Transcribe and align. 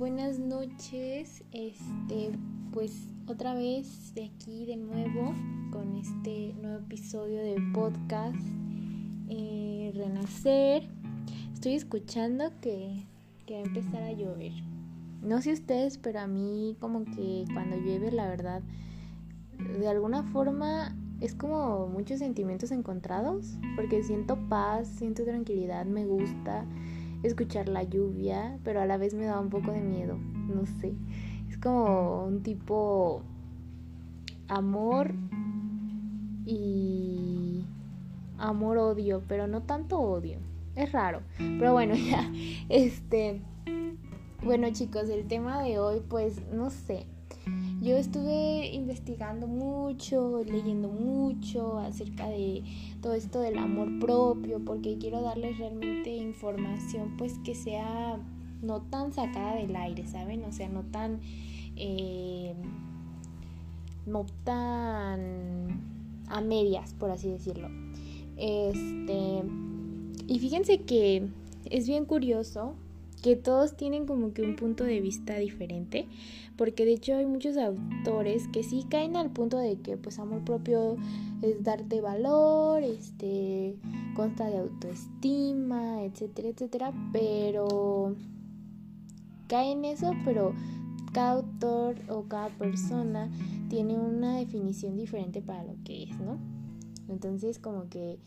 buenas 0.00 0.38
noches. 0.38 1.44
Este, 1.52 2.32
pues 2.72 3.10
otra 3.26 3.52
vez 3.52 4.14
de 4.14 4.24
aquí 4.24 4.64
de 4.64 4.78
nuevo 4.78 5.34
con 5.70 5.94
este 5.94 6.54
nuevo 6.54 6.78
episodio 6.78 7.36
de 7.42 7.56
podcast 7.74 8.40
eh, 9.28 9.92
Renacer. 9.94 10.88
Estoy 11.52 11.74
escuchando 11.74 12.50
que, 12.62 13.04
que 13.44 13.56
va 13.56 13.60
a 13.60 13.64
empezar 13.64 14.02
a 14.02 14.12
llover. 14.12 14.52
No 15.20 15.42
sé 15.42 15.52
ustedes, 15.52 15.98
pero 15.98 16.20
a 16.20 16.26
mí 16.26 16.78
como 16.80 17.04
que 17.04 17.44
cuando 17.52 17.76
llueve, 17.76 18.10
la 18.10 18.26
verdad, 18.26 18.62
de 19.78 19.86
alguna 19.86 20.22
forma 20.22 20.96
es 21.20 21.34
como 21.34 21.88
muchos 21.88 22.20
sentimientos 22.20 22.70
encontrados, 22.70 23.58
porque 23.76 24.02
siento 24.02 24.38
paz, 24.48 24.88
siento 24.88 25.24
tranquilidad, 25.24 25.84
me 25.84 26.06
gusta 26.06 26.64
escuchar 27.22 27.68
la 27.68 27.82
lluvia, 27.82 28.58
pero 28.64 28.80
a 28.80 28.86
la 28.86 28.96
vez 28.96 29.14
me 29.14 29.24
da 29.24 29.38
un 29.40 29.50
poco 29.50 29.72
de 29.72 29.80
miedo, 29.80 30.16
no 30.16 30.66
sé. 30.66 30.94
Es 31.48 31.58
como 31.58 32.24
un 32.24 32.42
tipo 32.42 33.22
amor 34.48 35.12
y 36.44 37.64
amor-odio, 38.38 39.22
pero 39.28 39.46
no 39.46 39.62
tanto 39.62 39.98
odio. 39.98 40.38
Es 40.76 40.92
raro. 40.92 41.22
Pero 41.38 41.72
bueno, 41.72 41.94
ya. 42.10 42.30
Este. 42.68 43.40
Bueno, 44.42 44.68
chicos, 44.72 45.08
el 45.10 45.26
tema 45.26 45.62
de 45.62 45.78
hoy, 45.78 46.02
pues, 46.08 46.40
no 46.52 46.70
sé. 46.70 47.06
Yo 47.80 47.96
estuve 47.96 48.74
investigando 48.74 49.46
mucho, 49.46 50.42
leyendo 50.44 50.88
mucho 50.88 51.78
acerca 51.78 52.28
de 52.28 52.62
todo 53.00 53.14
esto 53.14 53.40
del 53.40 53.56
amor 53.56 53.98
propio, 53.98 54.60
porque 54.62 54.98
quiero 54.98 55.22
darles 55.22 55.56
realmente 55.56 56.14
información 56.14 57.16
pues 57.16 57.38
que 57.38 57.54
sea 57.54 58.18
no 58.60 58.82
tan 58.82 59.12
sacada 59.12 59.54
del 59.54 59.74
aire, 59.74 60.06
¿saben? 60.06 60.44
O 60.44 60.52
sea, 60.52 60.68
no 60.68 60.82
tan... 60.82 61.20
Eh, 61.76 62.54
no 64.06 64.26
tan 64.44 65.80
a 66.28 66.40
medias, 66.40 66.94
por 66.94 67.10
así 67.10 67.30
decirlo. 67.30 67.68
Este... 68.36 69.42
Y 70.26 70.38
fíjense 70.38 70.82
que 70.82 71.28
es 71.70 71.88
bien 71.88 72.04
curioso 72.04 72.74
que 73.22 73.36
todos 73.36 73.76
tienen 73.76 74.06
como 74.06 74.32
que 74.32 74.42
un 74.42 74.56
punto 74.56 74.84
de 74.84 75.00
vista 75.00 75.36
diferente, 75.36 76.06
porque 76.56 76.84
de 76.84 76.92
hecho 76.92 77.16
hay 77.16 77.26
muchos 77.26 77.56
autores 77.56 78.48
que 78.48 78.62
sí 78.62 78.84
caen 78.88 79.16
al 79.16 79.30
punto 79.30 79.58
de 79.58 79.76
que 79.80 79.96
pues 79.96 80.18
amor 80.18 80.44
propio 80.44 80.96
es 81.42 81.62
darte 81.62 82.00
valor, 82.00 82.82
este 82.82 83.76
consta 84.14 84.48
de 84.48 84.58
autoestima, 84.58 86.02
etcétera, 86.04 86.48
etcétera, 86.48 86.92
pero 87.12 88.14
cae 89.48 89.72
en 89.72 89.84
eso, 89.84 90.14
pero 90.24 90.54
cada 91.12 91.32
autor 91.32 91.96
o 92.08 92.24
cada 92.24 92.48
persona 92.50 93.30
tiene 93.68 93.98
una 93.98 94.36
definición 94.36 94.96
diferente 94.96 95.42
para 95.42 95.64
lo 95.64 95.74
que 95.84 96.04
es, 96.04 96.20
¿no? 96.20 96.38
Entonces 97.08 97.58
como 97.58 97.88
que 97.88 98.18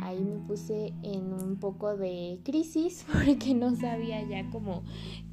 ahí 0.00 0.20
me 0.20 0.38
puse 0.46 0.92
en 1.02 1.32
un 1.32 1.56
poco 1.56 1.96
de 1.96 2.40
crisis 2.44 3.04
porque 3.12 3.54
no 3.54 3.74
sabía 3.76 4.22
ya 4.22 4.48
como 4.50 4.82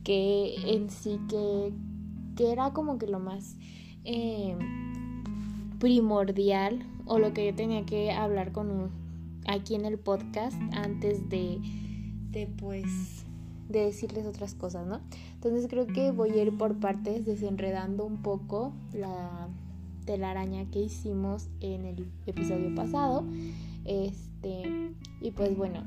que 0.04 0.56
en 0.66 0.90
sí 0.90 1.20
que, 1.30 1.74
que 2.36 2.52
era 2.52 2.72
como 2.72 2.98
que 2.98 3.08
lo 3.08 3.20
más 3.20 3.56
eh, 4.04 4.58
primordial 5.80 6.86
o 7.06 7.20
lo 7.20 7.34
que 7.34 7.46
yo 7.48 7.56
tenía 7.56 7.86
que 7.86 8.12
hablar 8.12 8.52
con 8.52 8.70
un, 8.70 8.90
aquí 9.48 9.76
en 9.76 9.86
el 9.86 9.98
podcast 9.98 10.60
antes 10.74 11.28
de, 11.30 11.60
de 12.32 12.48
pues 12.48 13.26
de 13.70 13.86
decirles 13.86 14.26
otras 14.26 14.54
cosas, 14.54 14.86
¿no? 14.86 15.00
Entonces 15.34 15.68
creo 15.70 15.88
que 15.88 16.12
voy 16.12 16.32
a 16.32 16.44
ir 16.44 16.58
por 16.58 16.80
partes 16.80 17.26
desenredando 17.26 18.06
un 18.06 18.22
poco 18.22 18.74
la 18.94 19.48
telaraña 20.06 20.70
que 20.72 20.80
hicimos 20.82 21.48
en 21.62 21.86
el 21.86 22.08
episodio 22.26 22.76
pasado. 22.76 23.24
Este, 23.86 24.31
y 24.48 25.32
pues 25.32 25.56
bueno, 25.56 25.84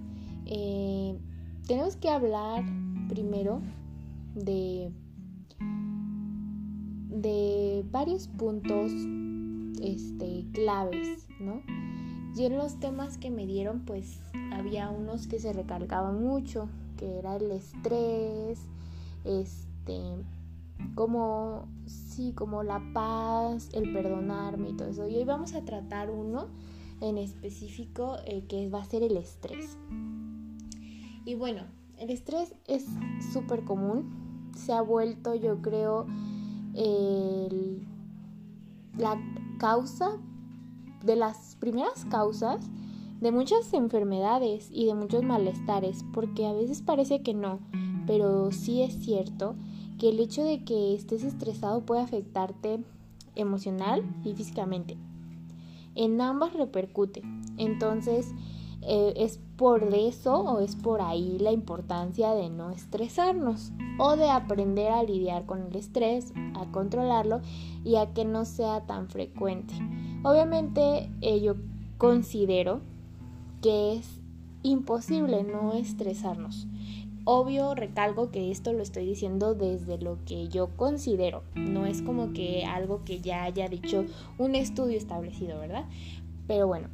eh, 0.46 1.18
tenemos 1.66 1.96
que 1.96 2.08
hablar 2.08 2.64
primero 3.08 3.60
de, 4.34 4.90
de 7.08 7.84
varios 7.90 8.28
puntos 8.28 8.92
este, 9.82 10.44
claves, 10.52 11.26
¿no? 11.40 11.62
Y 12.36 12.44
en 12.44 12.56
los 12.56 12.80
temas 12.80 13.16
que 13.18 13.30
me 13.30 13.46
dieron, 13.46 13.84
pues 13.84 14.20
había 14.52 14.90
unos 14.90 15.28
que 15.28 15.38
se 15.38 15.52
recalcaban 15.52 16.22
mucho, 16.22 16.68
que 16.96 17.18
era 17.18 17.36
el 17.36 17.50
estrés, 17.52 18.60
este, 19.24 20.00
como, 20.94 21.68
sí, 21.86 22.32
como 22.32 22.62
la 22.62 22.82
paz, 22.92 23.68
el 23.72 23.92
perdonarme 23.92 24.70
y 24.70 24.76
todo 24.76 24.88
eso. 24.88 25.08
Y 25.08 25.16
hoy 25.16 25.24
vamos 25.24 25.54
a 25.54 25.64
tratar 25.64 26.10
uno 26.10 26.48
en 27.04 27.18
específico 27.18 28.16
eh, 28.24 28.44
que 28.48 28.68
va 28.70 28.80
a 28.80 28.84
ser 28.84 29.02
el 29.02 29.16
estrés. 29.16 29.76
Y 31.26 31.34
bueno, 31.34 31.62
el 31.98 32.10
estrés 32.10 32.54
es 32.66 32.86
súper 33.32 33.64
común, 33.64 34.50
se 34.56 34.72
ha 34.72 34.80
vuelto 34.80 35.34
yo 35.34 35.60
creo 35.60 36.06
la 38.98 39.20
causa 39.58 40.18
de 41.04 41.16
las 41.16 41.56
primeras 41.60 42.04
causas 42.06 42.68
de 43.20 43.30
muchas 43.30 43.72
enfermedades 43.72 44.68
y 44.72 44.86
de 44.86 44.94
muchos 44.94 45.22
malestares, 45.22 46.04
porque 46.12 46.46
a 46.46 46.52
veces 46.52 46.82
parece 46.82 47.22
que 47.22 47.32
no, 47.32 47.60
pero 48.06 48.50
sí 48.50 48.82
es 48.82 48.94
cierto 49.04 49.54
que 49.98 50.08
el 50.08 50.18
hecho 50.18 50.42
de 50.42 50.64
que 50.64 50.94
estés 50.94 51.22
estresado 51.22 51.84
puede 51.86 52.02
afectarte 52.02 52.82
emocional 53.36 54.02
y 54.24 54.34
físicamente 54.34 54.96
en 55.94 56.20
ambas 56.20 56.52
repercute. 56.54 57.22
Entonces, 57.56 58.34
eh, 58.86 59.14
es 59.16 59.40
por 59.56 59.94
eso 59.94 60.40
o 60.40 60.60
es 60.60 60.76
por 60.76 61.00
ahí 61.00 61.38
la 61.38 61.52
importancia 61.52 62.34
de 62.34 62.50
no 62.50 62.70
estresarnos 62.70 63.72
o 63.98 64.16
de 64.16 64.28
aprender 64.28 64.90
a 64.92 65.02
lidiar 65.02 65.46
con 65.46 65.62
el 65.62 65.76
estrés, 65.76 66.34
a 66.54 66.70
controlarlo 66.70 67.40
y 67.82 67.96
a 67.96 68.12
que 68.12 68.26
no 68.26 68.44
sea 68.44 68.84
tan 68.84 69.08
frecuente. 69.08 69.74
Obviamente 70.22 71.10
eh, 71.22 71.40
yo 71.40 71.54
considero 71.96 72.80
que 73.62 73.94
es 73.94 74.20
imposible 74.62 75.44
no 75.44 75.72
estresarnos. 75.72 76.66
Obvio, 77.26 77.74
recalco 77.74 78.30
que 78.30 78.50
esto 78.50 78.74
lo 78.74 78.82
estoy 78.82 79.06
diciendo 79.06 79.54
desde 79.54 79.96
lo 79.96 80.18
que 80.26 80.48
yo 80.48 80.68
considero. 80.76 81.42
No 81.54 81.86
es 81.86 82.02
como 82.02 82.34
que 82.34 82.66
algo 82.66 83.02
que 83.04 83.22
ya 83.22 83.44
haya 83.44 83.66
dicho 83.68 84.04
un 84.36 84.54
estudio 84.54 84.98
establecido, 84.98 85.58
¿verdad? 85.58 85.86
Pero 86.46 86.66
bueno, 86.66 86.88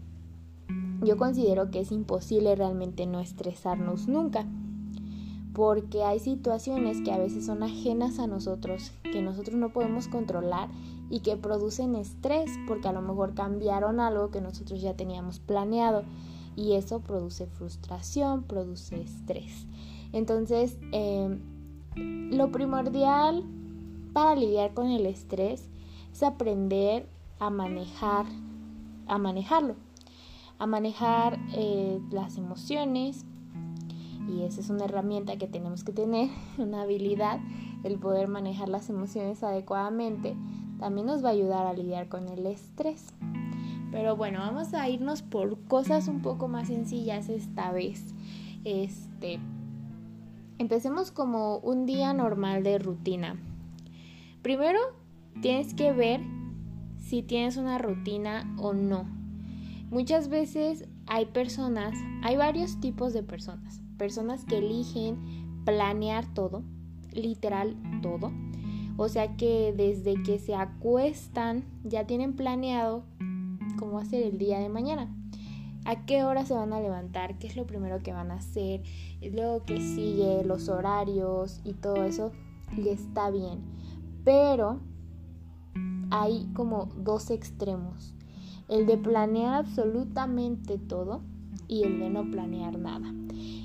yo 1.03 1.17
considero 1.17 1.73
que 1.73 1.81
es 1.81 1.91
imposible 1.91 2.55
realmente 2.55 3.07
no 3.07 3.19
estresarnos 3.19 4.07
nunca. 4.07 4.47
Porque 5.53 6.05
hay 6.05 6.21
situaciones 6.21 7.01
que 7.01 7.11
a 7.11 7.19
veces 7.19 7.47
son 7.47 7.65
ajenas 7.65 8.21
a 8.21 8.29
nosotros, 8.29 8.93
que 9.03 9.23
nosotros 9.23 9.57
no 9.57 9.73
podemos 9.73 10.07
controlar 10.07 10.69
y 11.11 11.21
que 11.21 11.37
producen 11.37 11.97
estrés 11.97 12.49
porque 12.69 12.87
a 12.87 12.93
lo 12.93 13.03
mejor 13.03 13.35
cambiaron 13.35 13.99
algo 13.99 14.31
que 14.31 14.41
nosotros 14.41 14.81
ya 14.81 14.95
teníamos 14.95 15.41
planeado 15.41 16.05
y 16.55 16.75
eso 16.75 17.01
produce 17.01 17.47
frustración, 17.47 18.45
produce 18.45 19.01
estrés. 19.01 19.67
Entonces, 20.13 20.79
em, 20.93 21.41
lo 22.31 22.51
primordial 22.51 23.45
para 24.13 24.35
lidiar 24.35 24.75
con 24.75 24.89
el 24.89 25.07
estrés 25.07 25.69
es 26.13 26.23
aprender 26.23 27.07
a 27.39 27.51
manejar, 27.51 28.27
a 29.07 29.19
manejarlo, 29.19 29.75
a 30.59 30.67
manejar 30.67 31.39
eh, 31.55 32.01
las 32.11 32.37
emociones. 32.37 33.25
Y 34.29 34.43
esa 34.43 34.61
es 34.61 34.71
una 34.71 34.85
herramienta 34.85 35.37
que 35.39 35.47
tenemos 35.47 35.85
que 35.85 35.93
tener, 35.93 36.29
una 36.59 36.83
habilidad, 36.83 37.41
el 37.85 37.99
poder 37.99 38.29
manejar 38.29 38.69
las 38.69 38.91
emociones 38.91 39.43
adecuadamente. 39.43 40.37
También 40.79 41.07
nos 41.07 41.25
va 41.25 41.29
a 41.29 41.33
ayudar 41.33 41.67
a 41.67 41.73
lidiar 41.73 42.09
con 42.09 42.29
el 42.29 42.47
estrés. 42.47 43.13
Pero 43.91 44.17
bueno, 44.17 44.39
vamos 44.39 44.73
a 44.73 44.89
irnos 44.89 45.23
por 45.23 45.59
cosas 45.65 46.09
un 46.09 46.23
poco 46.23 46.47
más 46.47 46.69
sencillas 46.69 47.29
esta 47.29 47.73
vez. 47.73 48.15
Este, 48.65 49.41
Empecemos 50.61 51.11
como 51.11 51.57
un 51.61 51.87
día 51.87 52.13
normal 52.13 52.63
de 52.63 52.79
rutina. 52.79 53.41
Primero, 54.43 54.79
tienes 55.41 55.73
que 55.73 55.91
ver 55.95 56.21
si 56.99 57.23
tienes 57.23 57.57
una 57.57 57.79
rutina 57.79 58.55
o 58.59 58.75
no. 58.75 59.07
Muchas 59.91 60.29
veces 60.29 60.87
hay 61.07 61.25
personas, 61.25 61.95
hay 62.23 62.37
varios 62.37 62.79
tipos 62.79 63.15
de 63.15 63.23
personas. 63.23 63.81
Personas 63.97 64.45
que 64.45 64.59
eligen 64.59 65.63
planear 65.65 66.27
todo, 66.35 66.63
literal 67.11 67.75
todo. 68.03 68.31
O 68.99 69.09
sea 69.09 69.39
que 69.39 69.73
desde 69.75 70.23
que 70.23 70.39
se 70.39 70.55
acuestan 70.55 71.65
ya 71.85 72.07
tienen 72.07 72.35
planeado 72.35 73.07
cómo 73.79 74.05
ser 74.05 74.25
el 74.25 74.37
día 74.37 74.59
de 74.59 74.69
mañana 74.69 75.09
a 75.85 76.05
qué 76.07 76.25
hora 76.25 76.45
se 76.45 76.55
van 76.55 76.73
a 76.73 76.81
levantar, 76.81 77.39
qué 77.39 77.47
es 77.47 77.57
lo 77.57 77.67
primero 77.67 78.03
que 78.03 78.13
van 78.13 78.31
a 78.31 78.35
hacer, 78.35 78.83
luego 79.21 79.65
que 79.65 79.81
sigue, 79.81 80.45
los 80.45 80.69
horarios 80.69 81.61
y 81.65 81.75
todo 81.75 82.05
eso. 82.05 82.33
y 82.77 82.89
está 82.89 83.31
bien. 83.31 83.61
Pero 84.25 84.81
hay 86.11 86.49
como 86.55 86.87
dos 86.97 87.31
extremos. 87.31 88.15
El 88.69 88.87
de 88.87 88.97
planear 88.97 89.55
absolutamente 89.55 90.79
todo 90.79 91.23
y 91.67 91.83
el 91.83 91.99
de 91.99 92.11
no 92.11 92.31
planear 92.31 92.79
nada. 92.79 93.13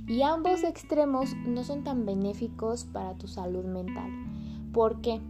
Y 0.07 0.21
ambos 0.21 0.63
extremos 0.63 1.35
no 1.45 1.63
son 1.63 1.83
tan 1.83 2.05
benéficos 2.05 2.85
para 2.85 3.15
tu 3.15 3.27
salud 3.27 3.65
mental. 3.65 4.09
¿Por 4.71 5.01
qué? 5.01 5.21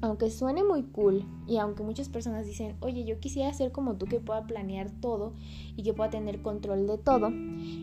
Aunque 0.00 0.30
suene 0.30 0.62
muy 0.62 0.84
cool 0.84 1.24
y 1.46 1.56
aunque 1.56 1.82
muchas 1.82 2.08
personas 2.08 2.46
dicen, 2.46 2.76
oye, 2.80 3.04
yo 3.04 3.18
quisiera 3.18 3.52
ser 3.52 3.72
como 3.72 3.96
tú 3.96 4.06
que 4.06 4.20
pueda 4.20 4.46
planear 4.46 4.90
todo 4.90 5.32
y 5.76 5.82
que 5.82 5.92
pueda 5.92 6.10
tener 6.10 6.40
control 6.40 6.86
de 6.86 6.98
todo, 6.98 7.28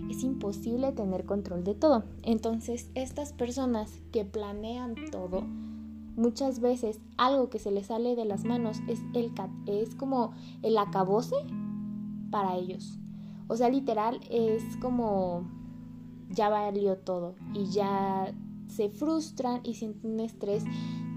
es 0.10 0.24
imposible 0.24 0.92
tener 0.94 1.25
control 1.25 1.63
de 1.63 1.75
todo. 1.75 2.04
Entonces, 2.24 2.90
estas 2.96 3.34
personas 3.34 4.00
que 4.12 4.24
planean 4.24 4.96
todo, 5.12 5.44
muchas 6.16 6.62
veces 6.62 7.00
algo 7.18 7.50
que 7.50 7.60
se 7.60 7.72
les 7.72 7.88
sale 7.88 8.16
de 8.16 8.25
las 8.25 8.46
manos 8.46 8.80
es, 8.88 9.02
el, 9.13 9.31
es 9.68 9.96
como 9.96 10.34
el 10.63 10.78
acabose 10.78 11.36
para 12.31 12.56
ellos. 12.56 12.98
O 13.48 13.57
sea, 13.57 13.69
literal 13.69 14.22
es 14.30 14.63
como 14.78 15.44
ya 16.30 16.50
valió 16.50 16.98
todo 16.98 17.36
y 17.54 17.66
ya 17.66 18.34
se 18.68 18.90
frustran 18.90 19.62
y 19.63 19.75
sienten 19.75 20.13
un 20.13 20.19
estrés 20.22 20.63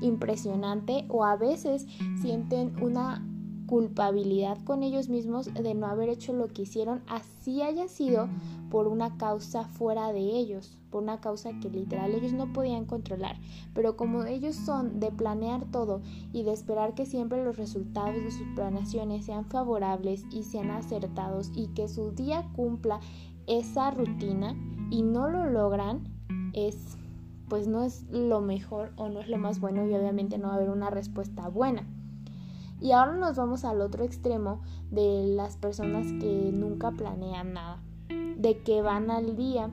impresionante 0.00 1.04
o 1.08 1.24
a 1.24 1.36
veces 1.36 1.86
sienten 2.20 2.74
una 2.82 3.24
culpabilidad 3.68 4.56
con 4.64 4.82
ellos 4.82 5.10
mismos 5.10 5.52
de 5.52 5.74
no 5.74 5.86
haber 5.86 6.08
hecho 6.08 6.32
lo 6.32 6.48
que 6.48 6.62
hicieron, 6.62 7.02
así 7.06 7.60
haya 7.60 7.86
sido 7.86 8.28
por 8.70 8.88
una 8.88 9.18
causa 9.18 9.64
fuera 9.64 10.10
de 10.10 10.20
ellos, 10.20 10.78
por 10.90 11.02
una 11.02 11.20
causa 11.20 11.50
que 11.60 11.68
literal 11.68 12.14
ellos 12.14 12.32
no 12.32 12.50
podían 12.52 12.86
controlar. 12.86 13.36
Pero 13.74 13.96
como 13.96 14.24
ellos 14.24 14.56
son 14.56 15.00
de 15.00 15.12
planear 15.12 15.70
todo 15.70 16.00
y 16.32 16.44
de 16.44 16.52
esperar 16.52 16.94
que 16.94 17.04
siempre 17.04 17.44
los 17.44 17.58
resultados 17.58 18.16
de 18.16 18.30
sus 18.30 18.48
planeaciones 18.54 19.26
sean 19.26 19.44
favorables 19.44 20.24
y 20.30 20.44
sean 20.44 20.70
acertados 20.70 21.52
y 21.54 21.68
que 21.68 21.88
su 21.88 22.12
día 22.12 22.48
cumpla 22.56 23.00
esa 23.46 23.90
rutina 23.90 24.56
y 24.90 25.02
no 25.02 25.28
lo 25.28 25.44
logran, 25.44 26.04
es 26.54 26.96
pues 27.48 27.66
no 27.66 27.82
es 27.82 28.04
lo 28.10 28.40
mejor 28.40 28.92
o 28.96 29.08
no 29.08 29.20
es 29.20 29.28
lo 29.28 29.38
más 29.38 29.60
bueno 29.60 29.86
y 29.86 29.94
obviamente 29.94 30.38
no 30.38 30.48
va 30.48 30.54
a 30.54 30.56
haber 30.56 30.70
una 30.70 30.90
respuesta 30.90 31.48
buena. 31.48 31.86
Y 32.80 32.92
ahora 32.92 33.16
nos 33.16 33.36
vamos 33.36 33.64
al 33.64 33.80
otro 33.80 34.04
extremo 34.04 34.60
de 34.90 35.24
las 35.26 35.56
personas 35.56 36.06
que 36.20 36.50
nunca 36.52 36.92
planean 36.92 37.54
nada, 37.54 37.82
de 38.36 38.62
que 38.62 38.82
van 38.82 39.10
al 39.10 39.36
día. 39.36 39.70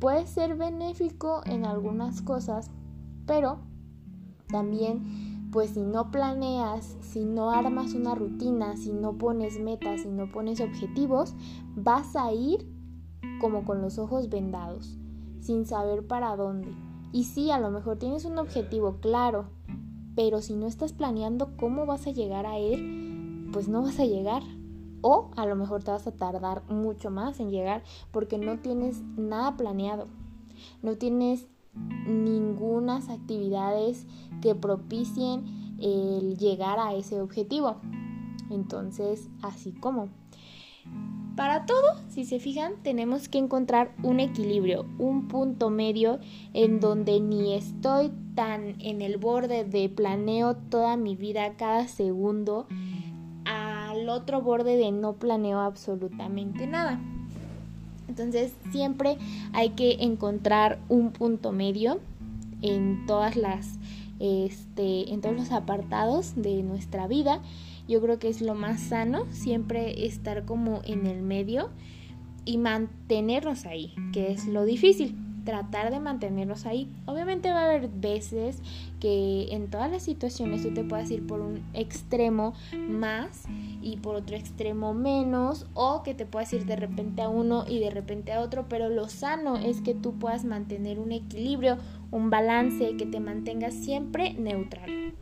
Puede 0.00 0.26
ser 0.26 0.56
benéfico 0.56 1.42
en 1.46 1.64
algunas 1.64 2.22
cosas, 2.22 2.70
pero 3.26 3.58
también 4.48 5.34
pues 5.54 5.70
si 5.70 5.82
no 5.82 6.10
planeas, 6.10 6.96
si 7.00 7.24
no 7.24 7.52
armas 7.52 7.94
una 7.94 8.16
rutina, 8.16 8.76
si 8.76 8.92
no 8.92 9.16
pones 9.16 9.60
metas, 9.60 10.00
si 10.00 10.08
no 10.08 10.32
pones 10.32 10.60
objetivos, 10.60 11.36
vas 11.76 12.16
a 12.16 12.32
ir 12.32 12.68
como 13.40 13.64
con 13.64 13.80
los 13.80 13.98
ojos 13.98 14.28
vendados, 14.28 14.98
sin 15.40 15.64
saber 15.64 16.08
para 16.08 16.34
dónde. 16.34 16.74
Y 17.14 17.22
sí, 17.22 17.52
a 17.52 17.60
lo 17.60 17.70
mejor 17.70 17.96
tienes 17.96 18.24
un 18.24 18.38
objetivo 18.38 18.96
claro, 19.00 19.44
pero 20.16 20.42
si 20.42 20.56
no 20.56 20.66
estás 20.66 20.92
planeando 20.92 21.56
cómo 21.56 21.86
vas 21.86 22.08
a 22.08 22.10
llegar 22.10 22.44
a 22.44 22.58
él, 22.58 23.48
pues 23.52 23.68
no 23.68 23.82
vas 23.82 24.00
a 24.00 24.04
llegar. 24.04 24.42
O 25.00 25.30
a 25.36 25.46
lo 25.46 25.54
mejor 25.54 25.84
te 25.84 25.92
vas 25.92 26.08
a 26.08 26.16
tardar 26.16 26.68
mucho 26.68 27.12
más 27.12 27.38
en 27.38 27.52
llegar 27.52 27.84
porque 28.10 28.36
no 28.36 28.58
tienes 28.58 29.00
nada 29.16 29.56
planeado. 29.56 30.08
No 30.82 30.96
tienes 30.96 31.46
ningunas 32.04 33.08
actividades 33.08 34.08
que 34.42 34.56
propicien 34.56 35.44
el 35.78 36.36
llegar 36.36 36.80
a 36.80 36.94
ese 36.94 37.20
objetivo. 37.20 37.76
Entonces, 38.50 39.28
así 39.40 39.70
como 39.70 40.08
para 41.36 41.66
todo, 41.66 41.96
si 42.10 42.24
se 42.24 42.38
fijan, 42.38 42.74
tenemos 42.82 43.28
que 43.28 43.38
encontrar 43.38 43.90
un 44.04 44.20
equilibrio, 44.20 44.86
un 44.98 45.26
punto 45.26 45.68
medio 45.68 46.20
en 46.52 46.78
donde 46.78 47.18
ni 47.20 47.54
estoy 47.54 48.12
tan 48.36 48.80
en 48.80 49.02
el 49.02 49.16
borde 49.16 49.64
de 49.64 49.88
planeo 49.88 50.54
toda 50.54 50.96
mi 50.96 51.16
vida 51.16 51.54
cada 51.56 51.88
segundo 51.88 52.66
al 53.44 54.08
otro 54.08 54.42
borde 54.42 54.76
de 54.76 54.92
no 54.92 55.14
planeo 55.14 55.58
absolutamente 55.58 56.68
nada. 56.68 57.00
Entonces 58.08 58.52
siempre 58.70 59.18
hay 59.52 59.70
que 59.70 60.04
encontrar 60.04 60.78
un 60.88 61.10
punto 61.10 61.50
medio 61.50 61.98
en 62.62 63.06
todas 63.06 63.34
las 63.36 63.78
este, 64.20 65.12
en 65.12 65.20
todos 65.20 65.34
los 65.34 65.50
apartados 65.50 66.34
de 66.36 66.62
nuestra 66.62 67.08
vida 67.08 67.40
yo 67.86 68.00
creo 68.00 68.18
que 68.18 68.28
es 68.28 68.40
lo 68.40 68.54
más 68.54 68.80
sano, 68.80 69.26
siempre 69.30 70.06
estar 70.06 70.44
como 70.44 70.82
en 70.84 71.06
el 71.06 71.22
medio 71.22 71.70
y 72.44 72.58
mantenernos 72.58 73.66
ahí, 73.66 73.94
que 74.12 74.32
es 74.32 74.46
lo 74.46 74.64
difícil, 74.64 75.16
tratar 75.44 75.90
de 75.90 76.00
mantenernos 76.00 76.66
ahí. 76.66 76.90
Obviamente 77.06 77.52
va 77.52 77.60
a 77.60 77.64
haber 77.66 77.88
veces 77.88 78.60
que 79.00 79.48
en 79.50 79.70
todas 79.70 79.90
las 79.90 80.02
situaciones 80.02 80.62
tú 80.62 80.72
te 80.72 80.84
puedas 80.84 81.10
ir 81.10 81.26
por 81.26 81.40
un 81.40 81.62
extremo 81.74 82.54
más 82.88 83.44
y 83.82 83.98
por 83.98 84.16
otro 84.16 84.36
extremo 84.36 84.94
menos 84.94 85.66
o 85.74 86.02
que 86.02 86.14
te 86.14 86.26
puedas 86.26 86.52
ir 86.52 86.64
de 86.64 86.76
repente 86.76 87.22
a 87.22 87.28
uno 87.28 87.64
y 87.68 87.78
de 87.80 87.90
repente 87.90 88.32
a 88.32 88.40
otro, 88.40 88.66
pero 88.68 88.88
lo 88.88 89.08
sano 89.08 89.56
es 89.56 89.80
que 89.82 89.94
tú 89.94 90.14
puedas 90.14 90.44
mantener 90.44 90.98
un 90.98 91.12
equilibrio, 91.12 91.78
un 92.10 92.30
balance, 92.30 92.96
que 92.96 93.06
te 93.06 93.20
mantengas 93.20 93.74
siempre 93.74 94.32
neutral. 94.34 95.14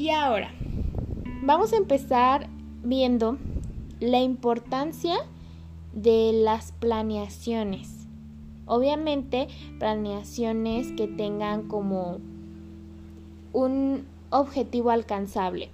Y 0.00 0.08
ahora, 0.08 0.50
vamos 1.42 1.74
a 1.74 1.76
empezar 1.76 2.48
viendo 2.82 3.36
la 4.00 4.18
importancia 4.20 5.14
de 5.92 6.32
las 6.32 6.72
planeaciones. 6.72 8.06
Obviamente, 8.64 9.48
planeaciones 9.78 10.90
que 10.92 11.06
tengan 11.06 11.68
como 11.68 12.16
un 13.52 14.06
objetivo 14.30 14.88
alcanzable. 14.88 15.68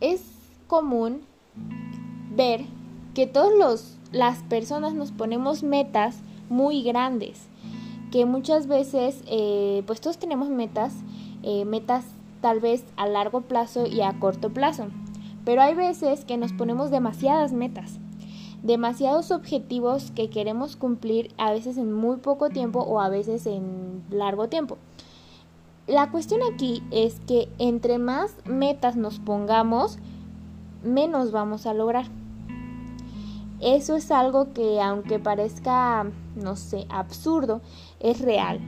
Es 0.00 0.24
común 0.66 1.20
ver 2.34 2.64
que 3.14 3.28
todas 3.28 4.00
las 4.10 4.38
personas 4.42 4.94
nos 4.94 5.12
ponemos 5.12 5.62
metas 5.62 6.18
muy 6.48 6.82
grandes, 6.82 7.46
que 8.10 8.26
muchas 8.26 8.66
veces, 8.66 9.22
eh, 9.28 9.84
pues 9.86 10.00
todos 10.00 10.18
tenemos 10.18 10.48
metas 10.48 10.92
eh, 11.48 11.64
metas 11.64 12.04
tal 12.42 12.60
vez 12.60 12.84
a 12.96 13.06
largo 13.06 13.40
plazo 13.40 13.86
y 13.86 14.02
a 14.02 14.20
corto 14.20 14.50
plazo. 14.50 14.88
Pero 15.46 15.62
hay 15.62 15.74
veces 15.74 16.26
que 16.26 16.36
nos 16.36 16.52
ponemos 16.52 16.90
demasiadas 16.90 17.54
metas, 17.54 17.98
demasiados 18.62 19.30
objetivos 19.30 20.10
que 20.10 20.28
queremos 20.28 20.76
cumplir 20.76 21.32
a 21.38 21.50
veces 21.50 21.78
en 21.78 21.90
muy 21.90 22.18
poco 22.18 22.50
tiempo 22.50 22.80
o 22.80 23.00
a 23.00 23.08
veces 23.08 23.46
en 23.46 24.02
largo 24.10 24.50
tiempo. 24.50 24.76
La 25.86 26.10
cuestión 26.10 26.42
aquí 26.52 26.82
es 26.90 27.18
que 27.20 27.48
entre 27.58 27.96
más 27.96 28.34
metas 28.44 28.96
nos 28.96 29.18
pongamos, 29.18 29.98
menos 30.84 31.32
vamos 31.32 31.64
a 31.64 31.72
lograr. 31.72 32.04
Eso 33.60 33.96
es 33.96 34.10
algo 34.10 34.52
que 34.52 34.82
aunque 34.82 35.18
parezca, 35.18 36.04
no 36.36 36.56
sé, 36.56 36.84
absurdo, 36.90 37.62
es 38.00 38.20
real. 38.20 38.60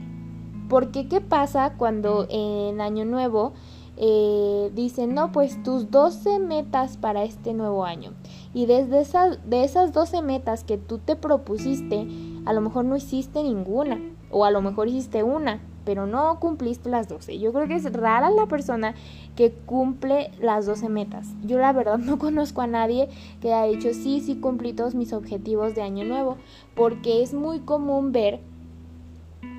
Porque 0.71 1.09
¿qué 1.09 1.19
pasa 1.19 1.73
cuando 1.77 2.27
en 2.29 2.79
Año 2.79 3.03
Nuevo 3.03 3.51
eh, 3.97 4.71
dicen, 4.73 5.13
no, 5.13 5.33
pues 5.33 5.61
tus 5.63 5.91
12 5.91 6.39
metas 6.39 6.95
para 6.95 7.25
este 7.25 7.53
nuevo 7.53 7.83
año? 7.83 8.13
Y 8.53 8.67
desde 8.67 9.01
esas, 9.01 9.37
de 9.49 9.65
esas 9.65 9.91
12 9.91 10.21
metas 10.21 10.63
que 10.63 10.77
tú 10.77 10.97
te 10.97 11.17
propusiste, 11.17 12.07
a 12.45 12.53
lo 12.53 12.61
mejor 12.61 12.85
no 12.85 12.95
hiciste 12.95 13.43
ninguna, 13.43 13.99
o 14.31 14.45
a 14.45 14.51
lo 14.51 14.61
mejor 14.61 14.87
hiciste 14.87 15.23
una, 15.23 15.59
pero 15.83 16.07
no 16.07 16.39
cumpliste 16.39 16.89
las 16.89 17.09
12. 17.09 17.37
Yo 17.37 17.51
creo 17.51 17.67
que 17.67 17.75
es 17.75 17.91
rara 17.91 18.29
la 18.29 18.45
persona 18.45 18.95
que 19.35 19.51
cumple 19.51 20.31
las 20.39 20.67
12 20.67 20.87
metas. 20.87 21.27
Yo 21.43 21.57
la 21.57 21.73
verdad 21.73 21.97
no 21.97 22.17
conozco 22.17 22.61
a 22.61 22.67
nadie 22.67 23.09
que 23.41 23.53
haya 23.53 23.75
dicho, 23.75 23.93
sí, 23.93 24.21
sí 24.21 24.35
cumplí 24.35 24.71
todos 24.71 24.95
mis 24.95 25.11
objetivos 25.11 25.75
de 25.75 25.81
año 25.81 26.05
nuevo, 26.05 26.37
porque 26.75 27.23
es 27.23 27.33
muy 27.33 27.59
común 27.59 28.13
ver 28.13 28.39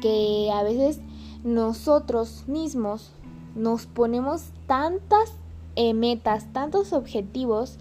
que 0.01 0.51
a 0.53 0.62
veces 0.62 1.01
nosotros 1.45 2.45
mismos 2.47 3.12
nos 3.55 3.87
ponemos 3.87 4.51
tantas 4.67 5.33
eh, 5.77 5.95
metas, 5.95 6.53
tantos 6.53 6.93
objetivos 6.93 7.79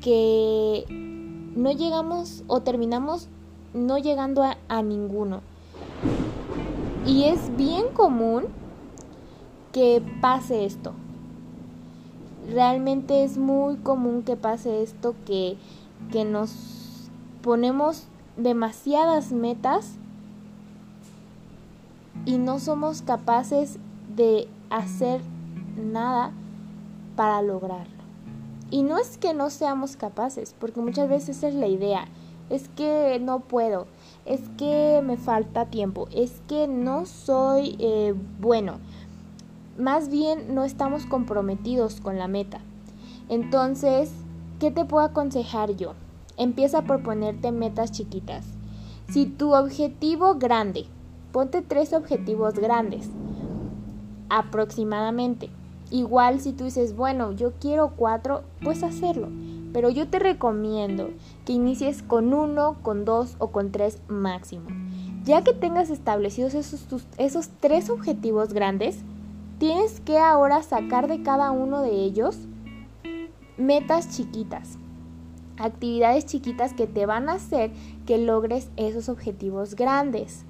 que 0.00 0.84
no 1.56 1.72
llegamos 1.72 2.44
o 2.46 2.60
terminamos 2.60 3.28
no 3.74 3.98
llegando 3.98 4.42
a, 4.42 4.56
a 4.68 4.82
ninguno. 4.82 5.40
Y 7.06 7.24
es 7.24 7.54
bien 7.56 7.88
común 7.94 8.44
que 9.72 10.02
pase 10.20 10.64
esto. 10.64 10.92
Realmente 12.50 13.24
es 13.24 13.36
muy 13.36 13.76
común 13.76 14.22
que 14.22 14.36
pase 14.36 14.82
esto 14.82 15.14
que, 15.26 15.56
que 16.10 16.24
nos 16.24 17.10
ponemos 17.42 18.04
demasiadas 18.36 19.32
metas 19.32 19.98
y 22.24 22.38
no 22.38 22.58
somos 22.58 23.02
capaces 23.02 23.78
de 24.14 24.48
hacer 24.70 25.20
nada 25.76 26.32
para 27.16 27.42
lograrlo. 27.42 27.98
Y 28.70 28.82
no 28.82 28.98
es 28.98 29.16
que 29.16 29.32
no 29.32 29.50
seamos 29.50 29.96
capaces, 29.96 30.54
porque 30.58 30.80
muchas 30.80 31.08
veces 31.08 31.42
es 31.42 31.54
la 31.54 31.66
idea, 31.66 32.06
es 32.50 32.68
que 32.68 33.18
no 33.20 33.40
puedo, 33.40 33.86
es 34.26 34.42
que 34.58 35.00
me 35.02 35.16
falta 35.16 35.66
tiempo, 35.66 36.08
es 36.12 36.42
que 36.48 36.68
no 36.68 37.06
soy 37.06 37.76
eh, 37.78 38.14
bueno, 38.40 38.78
más 39.78 40.08
bien 40.08 40.54
no 40.54 40.64
estamos 40.64 41.06
comprometidos 41.06 42.00
con 42.00 42.18
la 42.18 42.28
meta. 42.28 42.60
Entonces, 43.28 44.10
¿qué 44.58 44.70
te 44.70 44.84
puedo 44.84 45.04
aconsejar 45.04 45.76
yo? 45.76 45.94
Empieza 46.36 46.82
por 46.82 47.02
ponerte 47.02 47.52
metas 47.52 47.92
chiquitas. 47.92 48.44
Si 49.08 49.26
tu 49.26 49.54
objetivo 49.54 50.34
grande, 50.34 50.86
ponte 51.32 51.62
tres 51.62 51.92
objetivos 51.92 52.54
grandes 52.54 53.10
aproximadamente. 54.28 55.50
Igual 55.90 56.40
si 56.40 56.52
tú 56.52 56.64
dices, 56.64 56.94
bueno, 56.94 57.32
yo 57.32 57.52
quiero 57.60 57.92
cuatro, 57.96 58.42
pues 58.62 58.82
hacerlo. 58.82 59.28
Pero 59.72 59.90
yo 59.90 60.08
te 60.08 60.18
recomiendo 60.18 61.10
que 61.44 61.52
inicies 61.52 62.02
con 62.02 62.34
uno, 62.34 62.76
con 62.82 63.04
dos 63.04 63.36
o 63.38 63.48
con 63.48 63.70
tres 63.70 64.00
máximo. 64.08 64.68
Ya 65.24 65.42
que 65.44 65.52
tengas 65.52 65.90
establecidos 65.90 66.54
esos, 66.54 66.86
esos 67.18 67.48
tres 67.60 67.90
objetivos 67.90 68.52
grandes, 68.52 69.00
tienes 69.58 70.00
que 70.00 70.18
ahora 70.18 70.62
sacar 70.62 71.08
de 71.08 71.22
cada 71.22 71.50
uno 71.50 71.82
de 71.82 71.90
ellos 71.90 72.38
metas 73.58 74.16
chiquitas, 74.16 74.78
actividades 75.58 76.26
chiquitas 76.26 76.72
que 76.72 76.86
te 76.86 77.06
van 77.06 77.28
a 77.28 77.34
hacer 77.34 77.72
que 78.06 78.16
logres 78.16 78.70
esos 78.76 79.08
objetivos 79.08 79.74
grandes. 79.74 80.44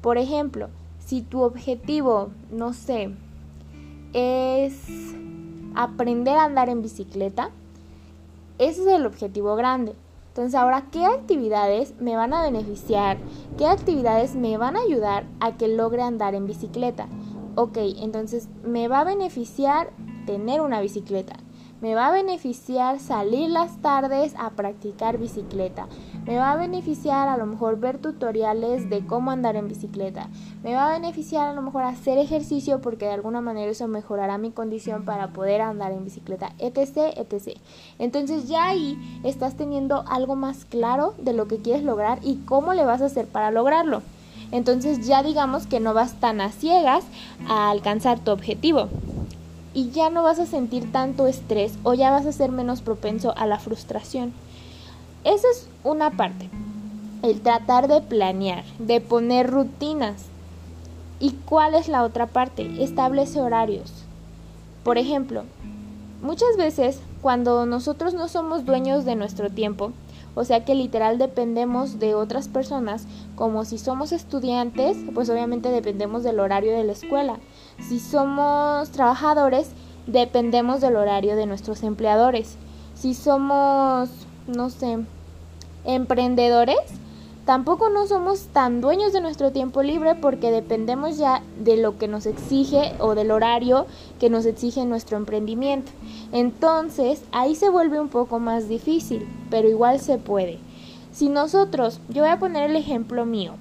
Por 0.00 0.18
ejemplo, 0.18 0.68
si 0.98 1.22
tu 1.22 1.42
objetivo, 1.42 2.30
no 2.50 2.72
sé, 2.72 3.10
es 4.12 5.14
aprender 5.74 6.36
a 6.36 6.44
andar 6.44 6.68
en 6.68 6.82
bicicleta, 6.82 7.50
ese 8.58 8.82
es 8.82 8.86
el 8.86 9.06
objetivo 9.06 9.56
grande. 9.56 9.94
Entonces 10.28 10.54
ahora, 10.54 10.86
¿qué 10.92 11.04
actividades 11.04 11.94
me 12.00 12.16
van 12.16 12.32
a 12.32 12.42
beneficiar? 12.42 13.18
¿Qué 13.58 13.66
actividades 13.66 14.36
me 14.36 14.56
van 14.56 14.76
a 14.76 14.82
ayudar 14.82 15.24
a 15.40 15.56
que 15.56 15.68
logre 15.68 16.02
andar 16.02 16.34
en 16.34 16.46
bicicleta? 16.46 17.08
Ok, 17.56 17.76
entonces 17.76 18.48
me 18.64 18.86
va 18.86 19.00
a 19.00 19.04
beneficiar 19.04 19.90
tener 20.26 20.60
una 20.60 20.80
bicicleta. 20.80 21.34
Me 21.80 21.94
va 21.94 22.08
a 22.08 22.12
beneficiar 22.12 23.00
salir 23.00 23.48
las 23.48 23.78
tardes 23.78 24.34
a 24.38 24.50
practicar 24.50 25.16
bicicleta. 25.16 25.86
Me 26.26 26.36
va 26.36 26.52
a 26.52 26.56
beneficiar 26.56 27.26
a 27.26 27.38
lo 27.38 27.46
mejor 27.46 27.80
ver 27.80 27.96
tutoriales 27.96 28.90
de 28.90 29.06
cómo 29.06 29.30
andar 29.30 29.56
en 29.56 29.66
bicicleta. 29.66 30.28
Me 30.62 30.74
va 30.74 30.88
a 30.88 30.92
beneficiar 30.92 31.48
a 31.48 31.54
lo 31.54 31.62
mejor 31.62 31.84
hacer 31.84 32.18
ejercicio 32.18 32.82
porque 32.82 33.06
de 33.06 33.12
alguna 33.12 33.40
manera 33.40 33.70
eso 33.70 33.88
mejorará 33.88 34.36
mi 34.36 34.50
condición 34.50 35.06
para 35.06 35.28
poder 35.28 35.62
andar 35.62 35.92
en 35.92 36.04
bicicleta, 36.04 36.52
etc, 36.58 37.16
etc. 37.16 37.58
Entonces 37.98 38.46
ya 38.46 38.68
ahí 38.68 38.98
estás 39.24 39.56
teniendo 39.56 40.04
algo 40.06 40.36
más 40.36 40.66
claro 40.66 41.14
de 41.16 41.32
lo 41.32 41.48
que 41.48 41.62
quieres 41.62 41.82
lograr 41.82 42.18
y 42.20 42.36
cómo 42.44 42.74
le 42.74 42.84
vas 42.84 43.00
a 43.00 43.06
hacer 43.06 43.26
para 43.26 43.50
lograrlo. 43.50 44.02
Entonces 44.52 45.06
ya 45.06 45.22
digamos 45.22 45.66
que 45.66 45.80
no 45.80 45.94
vas 45.94 46.20
tan 46.20 46.42
a 46.42 46.50
ciegas 46.50 47.04
a 47.48 47.70
alcanzar 47.70 48.18
tu 48.20 48.32
objetivo 48.32 48.90
y 49.80 49.92
ya 49.92 50.10
no 50.10 50.22
vas 50.22 50.38
a 50.38 50.44
sentir 50.44 50.92
tanto 50.92 51.26
estrés 51.26 51.72
o 51.84 51.94
ya 51.94 52.10
vas 52.10 52.26
a 52.26 52.32
ser 52.32 52.52
menos 52.52 52.82
propenso 52.82 53.32
a 53.38 53.46
la 53.46 53.58
frustración. 53.58 54.34
Esa 55.24 55.48
es 55.50 55.70
una 55.84 56.10
parte, 56.10 56.50
el 57.22 57.40
tratar 57.40 57.88
de 57.88 58.02
planear, 58.02 58.64
de 58.78 59.00
poner 59.00 59.50
rutinas. 59.50 60.26
¿Y 61.18 61.30
cuál 61.46 61.74
es 61.74 61.88
la 61.88 62.02
otra 62.02 62.26
parte? 62.26 62.84
Establece 62.84 63.40
horarios. 63.40 63.90
Por 64.84 64.98
ejemplo, 64.98 65.44
muchas 66.20 66.58
veces 66.58 67.00
cuando 67.22 67.64
nosotros 67.64 68.12
no 68.12 68.28
somos 68.28 68.66
dueños 68.66 69.06
de 69.06 69.16
nuestro 69.16 69.48
tiempo, 69.48 69.92
o 70.34 70.44
sea 70.44 70.62
que 70.62 70.74
literal 70.74 71.16
dependemos 71.16 71.98
de 71.98 72.14
otras 72.14 72.48
personas, 72.48 73.06
como 73.34 73.64
si 73.64 73.78
somos 73.78 74.12
estudiantes, 74.12 74.98
pues 75.14 75.30
obviamente 75.30 75.70
dependemos 75.70 76.22
del 76.22 76.38
horario 76.38 76.72
de 76.72 76.84
la 76.84 76.92
escuela. 76.92 77.38
Si 77.86 77.98
somos 77.98 78.90
trabajadores, 78.90 79.70
dependemos 80.06 80.80
del 80.80 80.96
horario 80.96 81.36
de 81.36 81.46
nuestros 81.46 81.82
empleadores. 81.82 82.56
Si 82.94 83.14
somos, 83.14 84.10
no 84.46 84.70
sé, 84.70 84.98
emprendedores, 85.84 86.78
tampoco 87.46 87.88
no 87.90 88.06
somos 88.06 88.48
tan 88.52 88.80
dueños 88.80 89.12
de 89.12 89.20
nuestro 89.20 89.52
tiempo 89.52 89.82
libre 89.82 90.14
porque 90.14 90.50
dependemos 90.50 91.16
ya 91.18 91.42
de 91.58 91.76
lo 91.76 91.98
que 91.98 92.08
nos 92.08 92.26
exige 92.26 92.92
o 92.98 93.14
del 93.14 93.30
horario 93.30 93.86
que 94.18 94.30
nos 94.30 94.46
exige 94.46 94.84
nuestro 94.84 95.16
emprendimiento. 95.16 95.90
Entonces, 96.32 97.24
ahí 97.32 97.54
se 97.54 97.70
vuelve 97.70 98.00
un 98.00 98.08
poco 98.08 98.38
más 98.38 98.68
difícil, 98.68 99.26
pero 99.50 99.68
igual 99.68 100.00
se 100.00 100.18
puede. 100.18 100.58
Si 101.12 101.28
nosotros, 101.28 102.00
yo 102.08 102.22
voy 102.22 102.30
a 102.30 102.38
poner 102.38 102.70
el 102.70 102.76
ejemplo 102.76 103.26
mío. 103.26 103.54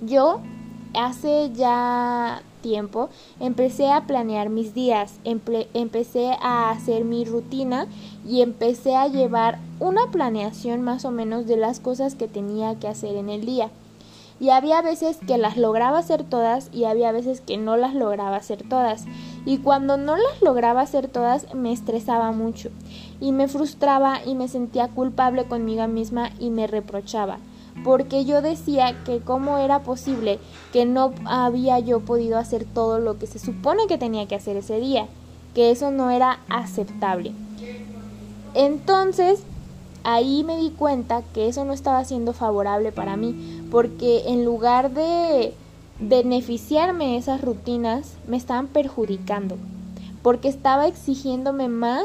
Yo 0.00 0.40
hace 0.94 1.50
ya 1.52 2.42
tiempo 2.60 3.08
empecé 3.40 3.90
a 3.90 4.06
planear 4.06 4.48
mis 4.48 4.74
días, 4.74 5.18
empecé 5.24 6.36
a 6.40 6.70
hacer 6.70 7.04
mi 7.04 7.24
rutina 7.24 7.86
y 8.26 8.42
empecé 8.42 8.96
a 8.96 9.08
llevar 9.08 9.58
una 9.78 10.10
planeación 10.10 10.82
más 10.82 11.04
o 11.04 11.10
menos 11.10 11.46
de 11.46 11.56
las 11.56 11.80
cosas 11.80 12.14
que 12.14 12.28
tenía 12.28 12.78
que 12.78 12.88
hacer 12.88 13.16
en 13.16 13.28
el 13.28 13.44
día. 13.44 13.70
Y 14.38 14.48
había 14.48 14.80
veces 14.80 15.18
que 15.26 15.36
las 15.36 15.58
lograba 15.58 15.98
hacer 15.98 16.24
todas 16.24 16.70
y 16.72 16.84
había 16.84 17.12
veces 17.12 17.42
que 17.42 17.58
no 17.58 17.76
las 17.76 17.94
lograba 17.94 18.36
hacer 18.36 18.66
todas. 18.66 19.04
Y 19.44 19.58
cuando 19.58 19.98
no 19.98 20.16
las 20.16 20.40
lograba 20.40 20.80
hacer 20.80 21.08
todas 21.08 21.54
me 21.54 21.72
estresaba 21.72 22.32
mucho 22.32 22.70
y 23.20 23.32
me 23.32 23.48
frustraba 23.48 24.24
y 24.24 24.34
me 24.34 24.48
sentía 24.48 24.88
culpable 24.88 25.44
conmigo 25.44 25.86
misma 25.88 26.30
y 26.38 26.48
me 26.48 26.66
reprochaba 26.66 27.38
porque 27.84 28.24
yo 28.24 28.42
decía 28.42 29.02
que 29.04 29.20
cómo 29.20 29.58
era 29.58 29.80
posible 29.80 30.38
que 30.72 30.84
no 30.84 31.12
había 31.24 31.78
yo 31.78 32.00
podido 32.00 32.38
hacer 32.38 32.64
todo 32.64 32.98
lo 32.98 33.18
que 33.18 33.26
se 33.26 33.38
supone 33.38 33.86
que 33.86 33.98
tenía 33.98 34.26
que 34.26 34.34
hacer 34.34 34.56
ese 34.56 34.78
día, 34.80 35.06
que 35.54 35.70
eso 35.70 35.90
no 35.90 36.10
era 36.10 36.40
aceptable. 36.48 37.32
Entonces, 38.54 39.42
ahí 40.04 40.44
me 40.44 40.56
di 40.56 40.70
cuenta 40.70 41.22
que 41.34 41.48
eso 41.48 41.64
no 41.64 41.72
estaba 41.72 42.04
siendo 42.04 42.32
favorable 42.32 42.92
para 42.92 43.16
mí, 43.16 43.62
porque 43.70 44.24
en 44.26 44.44
lugar 44.44 44.92
de 44.92 45.54
beneficiarme 46.00 47.16
esas 47.16 47.40
rutinas, 47.42 48.14
me 48.26 48.36
estaban 48.36 48.66
perjudicando, 48.66 49.56
porque 50.22 50.48
estaba 50.48 50.86
exigiéndome 50.86 51.68
más 51.68 52.04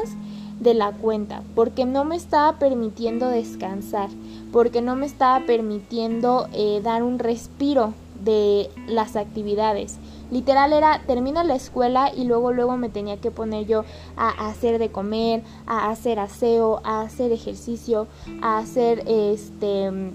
de 0.60 0.74
la 0.74 0.92
cuenta, 0.92 1.42
porque 1.54 1.84
no 1.84 2.04
me 2.04 2.16
estaba 2.16 2.58
permitiendo 2.58 3.28
descansar, 3.28 4.08
porque 4.52 4.82
no 4.82 4.96
me 4.96 5.06
estaba 5.06 5.44
permitiendo 5.46 6.48
eh, 6.52 6.80
dar 6.82 7.02
un 7.02 7.18
respiro 7.18 7.92
de 8.24 8.70
las 8.88 9.16
actividades. 9.16 9.98
Literal 10.30 10.72
era 10.72 11.02
termina 11.06 11.44
la 11.44 11.54
escuela 11.54 12.10
y 12.14 12.24
luego 12.24 12.52
luego 12.52 12.76
me 12.76 12.88
tenía 12.88 13.18
que 13.18 13.30
poner 13.30 13.66
yo 13.66 13.84
a 14.16 14.48
hacer 14.48 14.78
de 14.78 14.90
comer, 14.90 15.42
a 15.66 15.90
hacer 15.90 16.18
aseo, 16.18 16.80
a 16.82 17.02
hacer 17.02 17.30
ejercicio, 17.30 18.08
a 18.42 18.58
hacer 18.58 19.04
este 19.06 20.12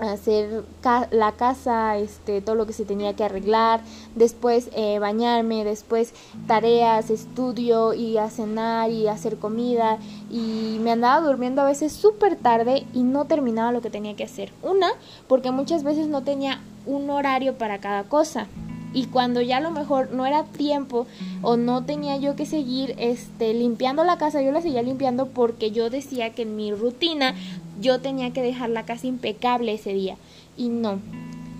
hacer 0.00 0.64
la 1.10 1.32
casa, 1.32 1.98
este, 1.98 2.40
todo 2.40 2.56
lo 2.56 2.66
que 2.66 2.72
se 2.72 2.84
tenía 2.84 3.14
que 3.14 3.24
arreglar, 3.24 3.80
después 4.14 4.70
eh, 4.74 4.98
bañarme, 4.98 5.64
después 5.64 6.14
tareas, 6.46 7.10
estudio 7.10 7.94
y 7.94 8.16
a 8.16 8.30
cenar 8.30 8.90
y 8.90 9.08
hacer 9.08 9.36
comida 9.36 9.98
y 10.30 10.78
me 10.80 10.92
andaba 10.92 11.26
durmiendo 11.26 11.62
a 11.62 11.66
veces 11.66 11.92
súper 11.92 12.36
tarde 12.36 12.86
y 12.94 13.02
no 13.02 13.26
terminaba 13.26 13.72
lo 13.72 13.82
que 13.82 13.90
tenía 13.90 14.16
que 14.16 14.24
hacer. 14.24 14.52
Una, 14.62 14.88
porque 15.28 15.50
muchas 15.50 15.84
veces 15.84 16.08
no 16.08 16.22
tenía 16.22 16.60
un 16.86 17.10
horario 17.10 17.58
para 17.58 17.78
cada 17.78 18.04
cosa 18.04 18.46
y 18.92 19.06
cuando 19.06 19.40
ya 19.40 19.58
a 19.58 19.60
lo 19.60 19.70
mejor 19.70 20.10
no 20.12 20.26
era 20.26 20.44
tiempo 20.44 21.06
o 21.42 21.56
no 21.56 21.84
tenía 21.84 22.16
yo 22.16 22.34
que 22.34 22.46
seguir 22.46 22.94
este 22.98 23.54
limpiando 23.54 24.04
la 24.04 24.18
casa, 24.18 24.42
yo 24.42 24.52
la 24.52 24.62
seguía 24.62 24.82
limpiando 24.82 25.26
porque 25.26 25.70
yo 25.70 25.90
decía 25.90 26.30
que 26.30 26.42
en 26.42 26.56
mi 26.56 26.72
rutina 26.72 27.34
yo 27.80 28.00
tenía 28.00 28.32
que 28.32 28.42
dejar 28.42 28.70
la 28.70 28.84
casa 28.84 29.06
impecable 29.06 29.74
ese 29.74 29.94
día 29.94 30.16
y 30.56 30.68
no. 30.68 30.98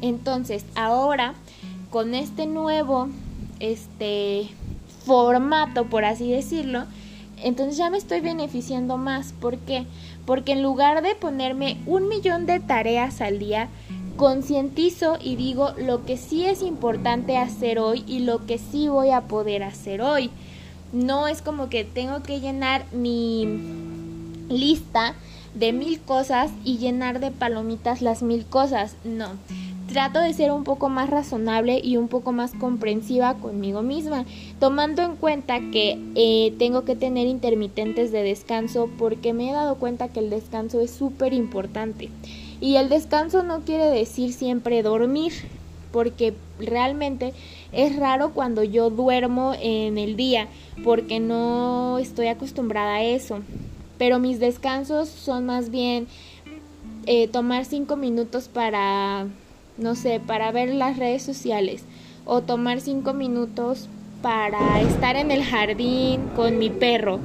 Entonces, 0.03 0.65
ahora 0.75 1.35
con 1.91 2.15
este 2.15 2.47
nuevo 2.47 3.09
este 3.59 4.49
formato, 5.05 5.87
por 5.87 6.05
así 6.05 6.31
decirlo, 6.31 6.85
entonces 7.43 7.77
ya 7.77 7.91
me 7.91 7.99
estoy 7.99 8.21
beneficiando 8.21 8.97
más. 8.97 9.33
¿Por 9.33 9.59
qué? 9.59 9.87
Porque 10.27 10.53
en 10.53 10.63
lugar 10.63 11.03
de 11.03 11.15
ponerme 11.15 11.79
un 11.87 12.09
millón 12.09 12.47
de 12.47 12.61
tareas 12.61 13.21
al 13.21 13.39
día, 13.39 13.69
concientizo 14.17 15.17
y 15.21 15.37
digo 15.37 15.73
lo 15.79 16.05
que 16.05 16.19
sí 16.19 16.45
es 16.45 16.63
importante 16.63 17.39
hacer 17.39 17.79
hoy 17.79 18.05
y 18.07 18.21
lo 18.21 18.45
que 18.45 18.59
sí 18.59 18.89
voy 18.89 19.11
a 19.11 19.23
poder 19.23 19.63
hacer 19.63 20.03
hoy. 20.03 20.31
No 20.93 21.29
es 21.29 21.41
como 21.41 21.69
que 21.69 21.85
tengo 21.85 22.23
que 22.23 22.41
llenar 22.41 22.85
mi 22.93 23.49
lista 24.49 25.15
de 25.55 25.73
mil 25.73 26.01
cosas 26.01 26.51
y 26.65 26.79
llenar 26.79 27.21
de 27.21 27.31
palomitas 27.31 28.03
las 28.03 28.23
mil 28.23 28.45
cosas. 28.47 28.97
No. 29.05 29.29
trato 29.93 30.21
de 30.21 30.33
ser 30.33 30.53
un 30.53 30.63
poco 30.63 30.89
más 30.89 31.11
razonable 31.11 31.81
y 31.83 31.97
un 31.97 32.07
poco 32.07 32.31
más 32.31 32.53
comprensiva 32.53 33.35
conmigo 33.35 33.83
misma, 33.83 34.25
tomando 34.61 35.03
en 35.03 35.17
cuenta 35.17 35.59
que 35.73 35.99
eh, 36.15 36.55
tengo 36.61 36.85
que 36.85 36.95
tener 36.95 37.27
intermitentes 37.27 38.13
de 38.13 38.23
descanso 38.23 38.89
porque 38.99 39.33
me 39.33 39.51
he 39.51 39.53
dado 39.53 39.75
cuenta 39.75 40.07
que 40.07 40.21
el 40.21 40.31
descanso 40.31 40.81
es 40.81 40.93
súper 40.93 41.33
importante. 41.33 42.09
Y 42.61 42.77
el 42.77 42.89
descanso 42.89 43.43
no 43.43 43.63
quiere 43.63 43.87
decir 43.87 44.33
siempre 44.33 44.83
dormir, 44.85 45.33
porque 45.91 46.35
realmente 46.61 47.33
es 47.73 47.97
raro 47.97 48.31
cuando 48.33 48.63
yo 48.63 48.91
duermo 48.91 49.55
en 49.61 49.99
el 49.99 50.17
día, 50.17 50.47
porque 50.85 51.21
no 51.21 51.99
estoy 51.99 52.29
acostumbrada 52.29 52.97
a 52.97 53.03
eso. 53.03 53.41
Pero 54.01 54.19
mis 54.19 54.41
descansos 54.41 55.11
son 55.11 55.45
más 55.45 55.71
bien 55.71 56.09
eh, 57.05 57.29
tomar 57.29 57.67
cinco 57.67 57.97
minutos 57.97 58.49
para 58.49 59.27
no 59.81 59.95
sé, 59.95 60.21
para 60.21 60.53
ver 60.53 60.75
las 60.75 60.97
redes 60.97 61.23
sociales 61.23 61.85
o 62.25 62.43
tomar 62.43 62.81
cinco 62.81 63.13
minutos 63.15 63.89
para 64.23 64.81
estar 64.81 65.17
en 65.17 65.31
el 65.31 65.43
jardín 65.43 66.29
con 66.37 66.59
mi 66.59 66.71
perro 66.71 67.19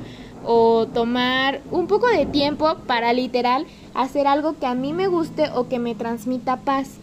o 0.46 0.88
tomar 0.88 1.62
un 1.72 1.88
poco 1.88 2.08
de 2.08 2.26
tiempo 2.26 2.76
para 2.88 3.14
literal 3.14 3.66
hacer 3.94 4.28
algo 4.28 4.58
que 4.58 4.66
a 4.66 4.76
mí 4.76 4.94
me 4.94 5.08
guste 5.08 5.50
o 5.54 5.68
que 5.68 5.80
me 5.80 5.96
transmita 5.96 6.58
paz. 6.58 6.98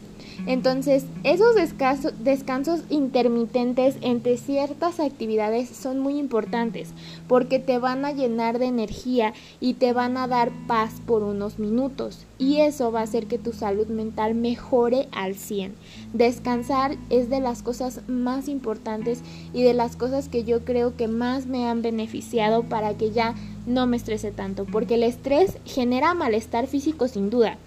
Entonces, 0.47 1.05
esos 1.25 1.55
descansos, 1.55 2.85
intermitentes 2.91 3.97
entre 4.01 4.37
ciertas 4.37 5.01
actividades 5.01 5.69
son 5.69 6.01
muy 6.01 6.19
importantes 6.19 6.91
porque 7.29 7.59
te 7.59 7.79
van 7.79 8.05
a 8.05 8.13
llenar 8.13 8.59
de 8.59 8.67
energía 8.67 9.35
y 9.61 9.75
te 9.75 9.93
van 9.93 10.17
a 10.17 10.27
dar 10.27 10.51
paz 10.67 11.01
por 11.07 11.23
unos 11.23 11.59
minutos 11.59 12.27
y 12.39 12.59
eso 12.59 12.91
va 12.91 13.01
a 13.01 13.05
hacer 13.05 13.27
que 13.27 13.39
tu 13.39 13.53
salud 13.53 13.87
mental 13.87 14.35
mejore 14.35 15.09
al 15.13 15.35
100. 15.35 15.75
Descansar 16.13 16.97
es 17.09 17.31
de 17.31 17.41
las 17.41 17.63
cosas 17.63 18.01
más 18.09 18.49
importantes 18.49 19.21
y 19.53 19.63
de 19.63 19.75
las 19.75 19.97
cosas 19.97 20.29
que 20.29 20.45
yo 20.45 20.65
creo 20.65 20.97
que 20.97 21.09
más 21.09 21.47
me 21.47 21.69
han 21.69 21.83
beneficiado 21.83 22.65
para 22.65 22.95
que 22.95 23.13
ya 23.13 23.35
no 23.67 23.87
me 23.87 23.97
estrese 23.97 24.33
tanto, 24.33 24.65
porque 24.65 24.95
el 24.95 25.05
estrés 25.05 25.59
genera 25.65 26.15
malestar 26.15 26.67
físico 26.67 27.07
sin 27.07 27.31
duda. 27.31 27.59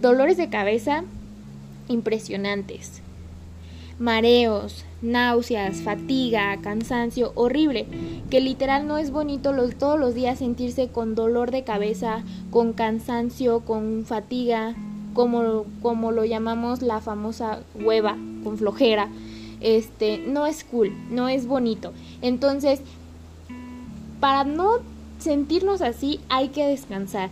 Dolores 0.00 0.36
de 0.36 0.48
cabeza, 0.48 1.04
impresionantes. 1.88 3.02
Mareos, 3.98 4.84
náuseas, 5.00 5.78
fatiga, 5.78 6.56
cansancio 6.60 7.32
horrible, 7.34 7.86
que 8.28 8.40
literal 8.40 8.86
no 8.86 8.98
es 8.98 9.10
bonito 9.10 9.54
todos 9.78 9.98
los 9.98 10.14
días 10.14 10.38
sentirse 10.38 10.88
con 10.88 11.14
dolor 11.14 11.50
de 11.50 11.64
cabeza, 11.64 12.22
con 12.50 12.74
cansancio, 12.74 13.60
con 13.60 14.04
fatiga, 14.04 14.74
como, 15.14 15.64
como 15.80 16.12
lo 16.12 16.26
llamamos 16.26 16.82
la 16.82 17.00
famosa 17.00 17.60
hueva, 17.74 18.18
con 18.44 18.58
flojera. 18.58 19.08
Este, 19.62 20.18
no 20.18 20.46
es 20.46 20.62
cool, 20.64 20.92
no 21.10 21.28
es 21.30 21.46
bonito. 21.46 21.94
Entonces, 22.20 22.82
para 24.20 24.44
no 24.44 24.80
sentirnos 25.18 25.80
así 25.80 26.20
hay 26.28 26.48
que 26.48 26.66
descansar. 26.66 27.30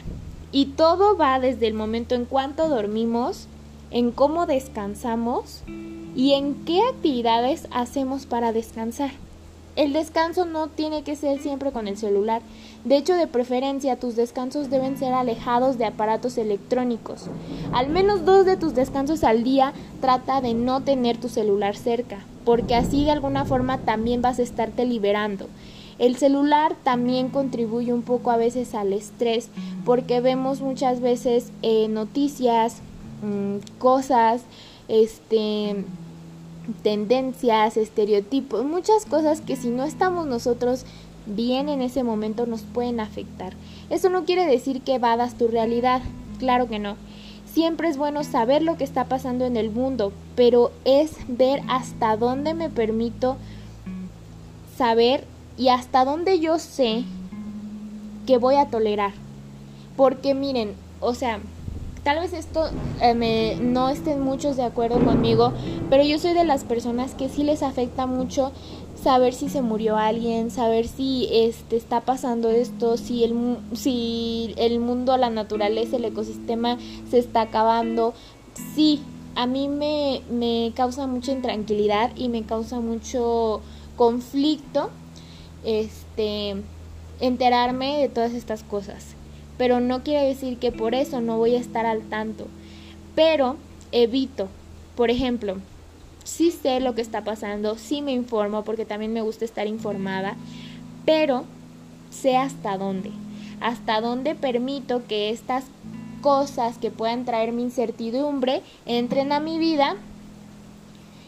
Y 0.51 0.67
todo 0.67 1.17
va 1.17 1.41
desde 1.41 1.67
el 1.67 1.75
momento 1.75 2.15
en 2.15 2.25
cuanto 2.25 2.69
dormimos 2.69 3.49
en 3.91 4.11
cómo 4.11 4.47
descansamos 4.47 5.63
y 6.17 6.33
en 6.35 6.65
qué 6.65 6.81
actividades 6.83 7.69
hacemos 7.71 8.27
para 8.27 8.53
descansar. 8.53 9.11
El 9.77 9.93
descanso 9.93 10.45
no 10.45 10.69
tiene 10.69 11.03
que 11.03 11.17
ser 11.17 11.41
siempre 11.41 11.73
con 11.73 11.89
el 11.89 11.97
celular. 11.97 12.43
De 12.85 12.97
hecho, 12.97 13.15
de 13.15 13.27
preferencia, 13.27 13.99
tus 13.99 14.15
descansos 14.15 14.71
deben 14.71 14.97
ser 14.97 15.13
alejados 15.13 15.79
de 15.79 15.85
aparatos 15.85 16.39
electrónicos. 16.39 17.27
Al 17.73 17.89
menos 17.89 18.25
dos 18.25 18.47
de 18.47 18.57
tus 18.57 18.75
descansos 18.75 19.25
al 19.25 19.43
día 19.43 19.73
trata 20.01 20.41
de 20.41 20.55
no 20.55 20.83
tener 20.83 21.17
tu 21.17 21.29
celular 21.29 21.75
cerca, 21.75 22.25
porque 22.45 22.77
así 22.77 23.05
de 23.05 23.11
alguna 23.11 23.45
forma 23.45 23.79
también 23.79 24.23
vas 24.23 24.39
a 24.39 24.43
estarte 24.43 24.85
liberando. 24.85 25.49
El 25.99 26.17
celular 26.17 26.77
también 26.85 27.29
contribuye 27.29 27.93
un 27.93 28.03
poco 28.03 28.31
a 28.31 28.37
veces 28.37 28.75
al 28.75 28.93
estrés, 28.93 29.49
porque 29.85 30.21
vemos 30.21 30.61
muchas 30.61 31.01
veces 31.01 31.51
eh, 31.63 31.89
noticias, 31.89 32.81
Mm, 33.25 33.59
cosas, 33.79 34.43
este 34.89 35.85
tendencias, 36.83 37.77
estereotipos, 37.77 38.65
muchas 38.65 39.05
cosas 39.07 39.41
que 39.41 39.57
si 39.57 39.69
no 39.69 39.85
estamos 39.85 40.27
nosotros 40.27 40.85
bien 41.27 41.69
en 41.69 41.83
ese 41.83 42.03
momento 42.03 42.47
nos 42.47 42.63
pueden 42.63 43.01
afectar. 43.01 43.55
Eso 43.91 44.09
no 44.09 44.25
quiere 44.25 44.47
decir 44.47 44.83
que 44.83 44.95
evadas 44.95 45.37
tu 45.37 45.49
realidad, 45.49 46.03
claro 46.39 46.69
que 46.69 46.79
no. 46.79 46.97
Siempre 47.53 47.89
es 47.89 47.97
bueno 47.97 48.25
saber 48.25 48.63
lo 48.63 48.77
que 48.77 48.85
está 48.85 49.05
pasando 49.05 49.47
en 49.47 49.57
el 49.57 49.71
mundo, 49.71 50.13
pero 50.37 50.71
es 50.85 51.13
ver 51.29 51.63
hasta 51.69 52.17
dónde 52.17 52.53
me 52.53 52.69
permito 52.69 53.37
saber 54.77 55.25
y 55.57 55.69
hasta 55.69 56.05
dónde 56.05 56.41
yo 56.41 56.59
sé 56.59 57.05
que 58.27 58.39
voy 58.39 58.57
a 58.57 58.67
tolerar. 58.67 59.13
Porque 59.97 60.35
miren, 60.35 60.75
o 61.01 61.15
sea, 61.15 61.41
Tal 62.05 62.21
vez 62.21 62.35
esto 62.35 62.69
eh, 63.01 63.15
me, 63.15 63.57
no 63.57 63.89
estén 63.89 64.21
muchos 64.21 64.59
de 64.59 64.63
acuerdo 64.63 65.03
conmigo, 65.03 65.55
pero 65.89 66.05
yo 66.05 66.19
soy 66.19 66.35
de 66.35 66.45
las 66.45 66.63
personas 66.63 67.15
que 67.15 67.31
sí 67.31 67.45
les 67.45 67.63
afecta 67.63 68.05
mucho 68.05 68.53
saber 69.03 69.33
si 69.33 69.49
se 69.49 69.63
murió 69.63 69.97
alguien, 69.97 70.51
saber 70.51 70.87
si 70.87 71.29
este 71.33 71.77
está 71.77 72.03
pasando 72.03 72.51
esto, 72.51 72.99
si 72.99 73.25
el 73.25 73.57
si 73.73 74.53
el 74.59 74.81
mundo, 74.81 75.17
la 75.17 75.31
naturaleza, 75.31 75.97
el 75.97 76.05
ecosistema 76.05 76.77
se 77.09 77.19
está 77.19 77.41
acabando. 77.41 78.13
Sí, 78.75 79.01
a 79.35 79.47
mí 79.47 79.69
me, 79.69 80.21
me 80.31 80.73
causa 80.77 81.07
mucha 81.07 81.33
intranquilidad 81.33 82.15
y 82.17 82.29
me 82.29 82.43
causa 82.43 82.81
mucho 82.81 83.63
conflicto 83.97 84.91
este 85.65 86.57
enterarme 87.19 87.99
de 87.99 88.11
todas 88.11 88.33
estas 88.35 88.63
cosas 88.63 89.17
pero 89.59 89.81
no 89.81 90.03
quiere 90.03 90.27
decir 90.27 90.59
que 90.59 90.73
por 90.73 90.95
eso 90.95 91.21
no 91.21 91.39
voy 91.39 91.55
a 91.55 91.61
estar 91.61 91.87
al 91.87 92.03
tanto. 92.03 92.47
Pero 93.15 93.57
evito, 93.93 94.49
por 94.97 95.11
ejemplo, 95.11 95.57
sí 96.25 96.51
sé 96.51 96.81
lo 96.81 96.95
que 96.95 97.03
está 97.03 97.23
pasando, 97.23 97.77
sí 97.77 98.03
me 98.03 98.13
informo 98.13 98.65
porque 98.65 98.85
también 98.85 99.13
me 99.13 99.23
gusta 99.23 99.45
estar 99.45 99.67
informada, 99.67 100.37
pero 101.05 101.45
sé 102.11 102.37
hasta 102.37 102.79
dónde, 102.79 103.11
hasta 103.61 104.01
dónde 104.01 104.35
permito 104.35 105.03
que 105.07 105.31
estas 105.31 105.65
cosas 106.21 106.79
que 106.79 106.91
puedan 106.91 107.25
traerme 107.25 107.63
incertidumbre 107.63 108.63
entren 108.87 109.31
a 109.33 109.41
mi 109.41 109.59
vida 109.59 109.97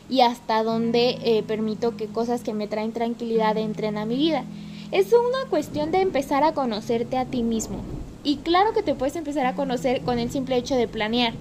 y 0.09 0.21
hasta 0.21 0.63
dónde 0.63 1.19
eh, 1.23 1.43
permito 1.43 1.97
que 1.97 2.07
cosas 2.07 2.43
que 2.43 2.55
me 2.55 2.69
traen 2.69 2.93
tranquilidad 2.93 3.59
entren 3.59 3.99
a 3.99 4.07
mi 4.07 4.17
vida. 4.17 4.45
Es 4.93 5.13
una 5.13 5.51
cuestión 5.51 5.91
de 5.91 6.01
empezar 6.01 6.45
a 6.45 6.55
conocerte 6.55 7.19
a 7.19 7.25
ti 7.27 7.43
mismo, 7.43 7.79
y 8.27 8.39
claro 8.39 8.73
que 8.73 8.83
te 8.83 8.97
puedes 8.97 9.15
empezar 9.15 9.47
a 9.47 9.55
conocer 9.55 10.03
con 10.03 10.19
el 10.19 10.33
simple 10.33 10.57
hecho 10.57 10.75
de 10.75 10.89
planear, 10.89 11.33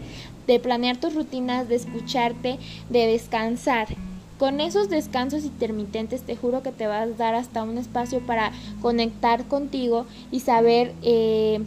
de 0.45 0.59
planear 0.59 0.97
tus 0.97 1.15
rutinas, 1.15 1.67
de 1.67 1.75
escucharte, 1.75 2.59
de 2.91 3.07
descansar. 3.07 3.87
Con 4.37 4.61
esos 4.61 4.87
descansos 4.87 5.45
intermitentes 5.45 6.21
te 6.21 6.35
juro 6.35 6.61
que 6.61 6.71
te 6.71 6.85
vas 6.85 7.07
a 7.07 7.11
dar 7.13 7.33
hasta 7.33 7.63
un 7.63 7.79
espacio 7.79 8.19
para 8.19 8.51
conectar 8.83 9.45
contigo 9.45 10.05
y 10.31 10.41
saber 10.41 10.93
eh, 11.01 11.59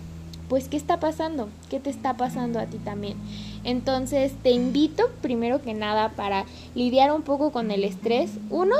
pues 0.48 0.68
qué 0.68 0.76
está 0.76 1.00
pasando, 1.00 1.48
qué 1.68 1.80
te 1.80 1.90
está 1.90 2.16
pasando 2.16 2.60
a 2.60 2.66
ti 2.66 2.76
también. 2.76 3.16
Entonces 3.64 4.34
te 4.44 4.52
invito 4.52 5.10
primero 5.20 5.60
que 5.60 5.74
nada 5.74 6.10
para 6.10 6.44
lidiar 6.76 7.12
un 7.12 7.22
poco 7.22 7.50
con 7.50 7.72
el 7.72 7.82
estrés. 7.82 8.30
Uno, 8.50 8.76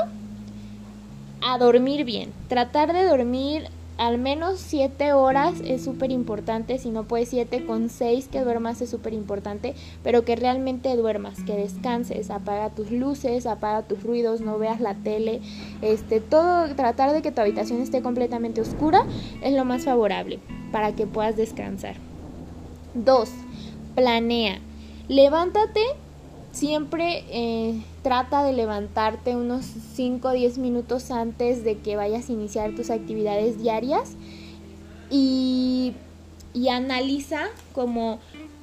a 1.41 1.57
dormir 1.57 2.05
bien. 2.05 2.31
Tratar 2.47 2.93
de 2.93 3.03
dormir 3.03 3.67
al 3.99 4.17
menos 4.17 4.59
7 4.61 5.11
horas 5.11 5.55
es 5.65 5.83
súper 5.83 6.09
importante, 6.11 6.77
si 6.79 6.89
no 6.89 7.03
puedes 7.03 7.29
7 7.29 7.65
con 7.65 7.89
6 7.89 8.29
que 8.31 8.41
duermas 8.41 8.81
es 8.81 8.89
súper 8.89 9.13
importante, 9.13 9.75
pero 10.03 10.23
que 10.23 10.37
realmente 10.37 10.95
duermas, 10.95 11.43
que 11.43 11.53
descanses, 11.53 12.31
apaga 12.31 12.69
tus 12.69 12.91
luces, 12.91 13.45
apaga 13.45 13.81
tus 13.83 14.01
ruidos, 14.01 14.39
no 14.39 14.57
veas 14.57 14.79
la 14.79 14.95
tele, 14.95 15.41
este, 15.81 16.21
todo, 16.21 16.73
tratar 16.75 17.11
de 17.11 17.21
que 17.21 17.33
tu 17.33 17.41
habitación 17.41 17.81
esté 17.81 18.01
completamente 18.01 18.61
oscura 18.61 19.05
es 19.41 19.53
lo 19.53 19.65
más 19.65 19.83
favorable 19.83 20.39
para 20.71 20.95
que 20.95 21.05
puedas 21.05 21.35
descansar. 21.35 21.95
2. 22.93 23.29
Planea. 23.95 24.59
Levántate 25.09 25.81
siempre 26.53 27.25
eh, 27.31 27.81
trata 28.01 28.43
de 28.43 28.53
levantarte 28.53 29.35
unos 29.35 29.65
5 29.65 30.29
o 30.29 30.31
10 30.31 30.57
minutos 30.57 31.11
antes 31.11 31.63
de 31.63 31.77
que 31.77 31.95
vayas 31.95 32.29
a 32.29 32.33
iniciar 32.33 32.73
tus 32.75 32.89
actividades 32.89 33.61
diarias 33.61 34.15
y 35.09 35.95
y 36.53 36.69
analiza 36.69 37.41
como 37.73 38.19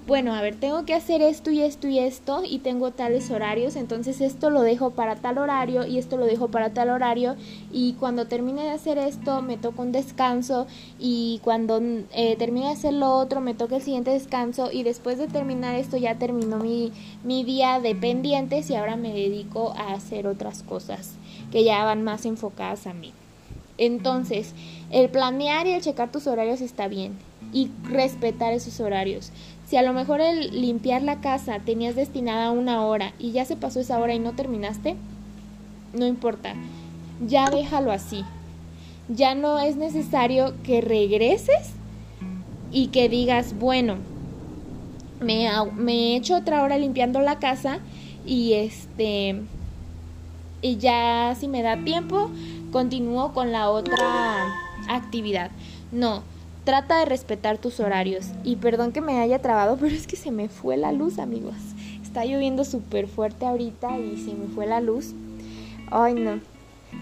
bueno, 0.07 0.35
a 0.35 0.41
ver, 0.41 0.55
tengo 0.55 0.85
que 0.85 0.95
hacer 0.95 1.21
esto 1.21 1.51
y 1.51 1.63
esto 1.63 1.89
y 1.89 1.99
esto 1.99 2.43
y 2.45 2.61
tengo 2.61 2.93
tales 2.93 3.29
horarios, 3.33 3.75
entonces 3.75 4.21
esto 4.21 4.51
lo 4.51 4.63
dejo 4.63 4.91
para 4.91 5.17
tal 5.17 5.39
horario 5.39 5.85
y 5.85 5.99
esto 5.99 6.17
lo 6.17 6.27
dejo 6.27 6.49
para 6.49 6.73
tal 6.73 6.91
horario 6.91 7.35
y 7.73 7.95
cuando 7.95 8.27
termine 8.27 8.63
de 8.63 8.71
hacer 8.71 8.99
esto 8.99 9.43
me 9.43 9.57
toca 9.57 9.83
un 9.83 9.91
descanso 9.91 10.69
y 11.01 11.41
cuando 11.43 11.81
eh, 12.13 12.37
termine 12.39 12.67
de 12.67 12.73
hacer 12.73 12.93
lo 12.93 13.15
otro 13.15 13.41
me 13.41 13.55
toca 13.55 13.77
el 13.77 13.83
siguiente 13.83 14.13
descanso 14.13 14.71
y 14.71 14.85
después 14.85 15.19
de 15.19 15.27
terminar 15.27 15.75
esto 15.75 15.97
ya 15.97 16.15
terminó 16.15 16.59
mi, 16.59 16.93
mi 17.25 17.43
día 17.43 17.81
de 17.81 17.97
pendientes 17.97 18.71
y 18.71 18.77
ahora 18.77 18.95
me 18.95 19.13
dedico 19.13 19.73
a 19.73 19.93
hacer 19.93 20.29
otras 20.29 20.63
cosas 20.63 21.15
que 21.51 21.65
ya 21.65 21.85
van 21.85 22.05
más 22.05 22.27
enfocadas 22.27 22.87
a 22.87 22.95
mí. 22.95 23.13
Entonces, 23.79 24.55
el 24.91 25.09
planear 25.09 25.67
y 25.67 25.73
el 25.73 25.83
checar 25.83 26.11
tus 26.11 26.27
horarios 26.27 26.61
está 26.61 26.89
bien 26.89 27.17
y 27.53 27.71
respetar 27.85 28.53
esos 28.53 28.81
horarios. 28.81 29.33
Si 29.67 29.77
a 29.77 29.83
lo 29.83 29.93
mejor 29.93 30.21
el 30.21 30.61
limpiar 30.61 31.03
la 31.03 31.21
casa 31.21 31.59
tenías 31.65 31.97
destinada 31.97 32.51
una 32.51 32.85
hora 32.85 33.13
y 33.19 33.33
ya 33.33 33.45
se 33.45 33.57
pasó 33.57 33.81
esa 33.81 33.99
hora 33.99 34.15
y 34.15 34.19
no 34.19 34.35
terminaste, 34.35 34.97
no 35.93 36.07
importa, 36.07 36.55
ya 37.27 37.51
déjalo 37.51 37.91
así. 37.91 38.25
Ya 39.09 39.35
no 39.35 39.59
es 39.59 39.77
necesario 39.77 40.55
que 40.63 40.81
regreses 40.81 41.73
y 42.73 42.89
que 42.89 43.09
digas, 43.09 43.59
bueno, 43.59 43.97
me, 45.21 45.49
me 45.75 45.93
he 45.93 46.17
hecho 46.17 46.37
otra 46.37 46.63
hora 46.63 46.79
limpiando 46.79 47.21
la 47.21 47.39
casa 47.39 47.79
y 48.25 48.55
este 48.55 49.41
y 50.63 50.77
ya 50.79 51.35
si 51.39 51.49
me 51.49 51.63
da 51.63 51.77
tiempo 51.85 52.31
continúo 52.73 53.33
con 53.33 53.53
la 53.53 53.71
otra 53.71 54.66
actividad. 54.89 55.51
No, 55.93 56.23
Trata 56.67 56.99
de 56.99 57.05
respetar 57.05 57.59
tus 57.59 57.79
horarios. 57.79 58.27
Y 58.43 58.57
perdón 58.57 58.91
que 58.91 59.01
me 59.01 59.21
haya 59.21 59.41
trabado, 59.41 59.77
pero 59.81 59.95
es 59.95 60.09
que 60.09 60.17
se 60.17 60.33
me 60.33 60.49
fue 60.49 60.77
la 60.77 60.91
luz, 60.91 61.21
amigos. 61.21 61.55
Está 62.03 62.25
lloviendo 62.25 62.65
súper 62.65 63.07
fuerte 63.07 63.47
ahorita 63.47 63.97
y 64.01 64.17
se 64.17 64.35
me 64.35 64.49
fue 64.49 64.67
la 64.67 64.81
luz. 64.81 65.15
Ay, 65.93 66.15
no. 66.15 66.41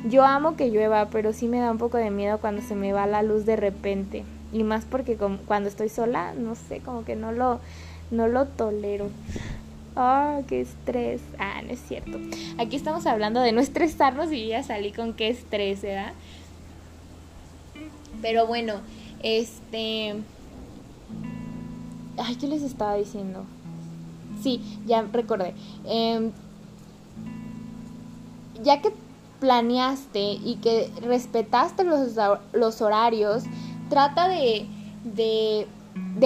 Yo 0.07 0.23
amo 0.23 0.55
que 0.57 0.68
llueva, 0.68 1.09
pero 1.09 1.33
sí 1.33 1.49
me 1.49 1.61
da 1.61 1.70
un 1.70 1.79
poco 1.79 1.97
de 1.97 2.11
miedo 2.11 2.37
cuando 2.40 2.61
se 2.61 2.75
me 2.75 2.92
va 2.92 3.07
la 3.07 3.23
luz 3.23 3.47
de 3.47 3.57
repente. 3.57 4.25
Y 4.53 4.64
más 4.64 4.85
porque 4.85 5.16
cuando 5.16 5.70
estoy 5.70 5.88
sola, 5.88 6.35
no 6.35 6.57
sé, 6.57 6.81
como 6.81 7.07
que 7.07 7.16
no 7.16 7.33
lo, 7.33 7.59
no 8.11 8.29
lo 8.29 8.44
tolero. 8.44 9.09
Ah, 9.97 10.40
qué 10.47 10.61
estrés. 10.61 11.23
Ah, 11.38 11.62
no 11.64 11.73
es 11.73 11.81
cierto. 11.81 12.18
Aquí 12.59 12.77
estamos 12.77 13.07
hablando 13.07 13.40
de 13.40 13.53
no 13.53 13.62
estresarnos 13.62 14.31
y 14.31 14.49
ya 14.49 14.62
salí 14.62 14.92
con 14.92 15.14
qué 15.14 15.29
estrés, 15.29 15.81
¿verdad? 15.81 16.12
Pero 18.25 18.47
bueno, 18.47 18.77
este. 19.23 20.15
Ay, 22.17 22.37
¿qué 22.37 22.47
les 22.47 22.63
estaba 22.63 22.95
diciendo? 22.95 23.45
Sí, 24.43 24.63
ya 24.87 25.03
recordé. 25.03 25.53
Em, 25.85 26.31
ya 28.63 28.81
que 28.81 28.95
planeaste 29.41 30.23
y 30.23 30.59
que 30.63 30.91
respetaste 31.03 31.85
los, 31.85 32.15
los 32.55 32.81
horarios, 32.81 33.43
trata 33.91 34.27
de, 34.27 34.69
de, 35.05 35.67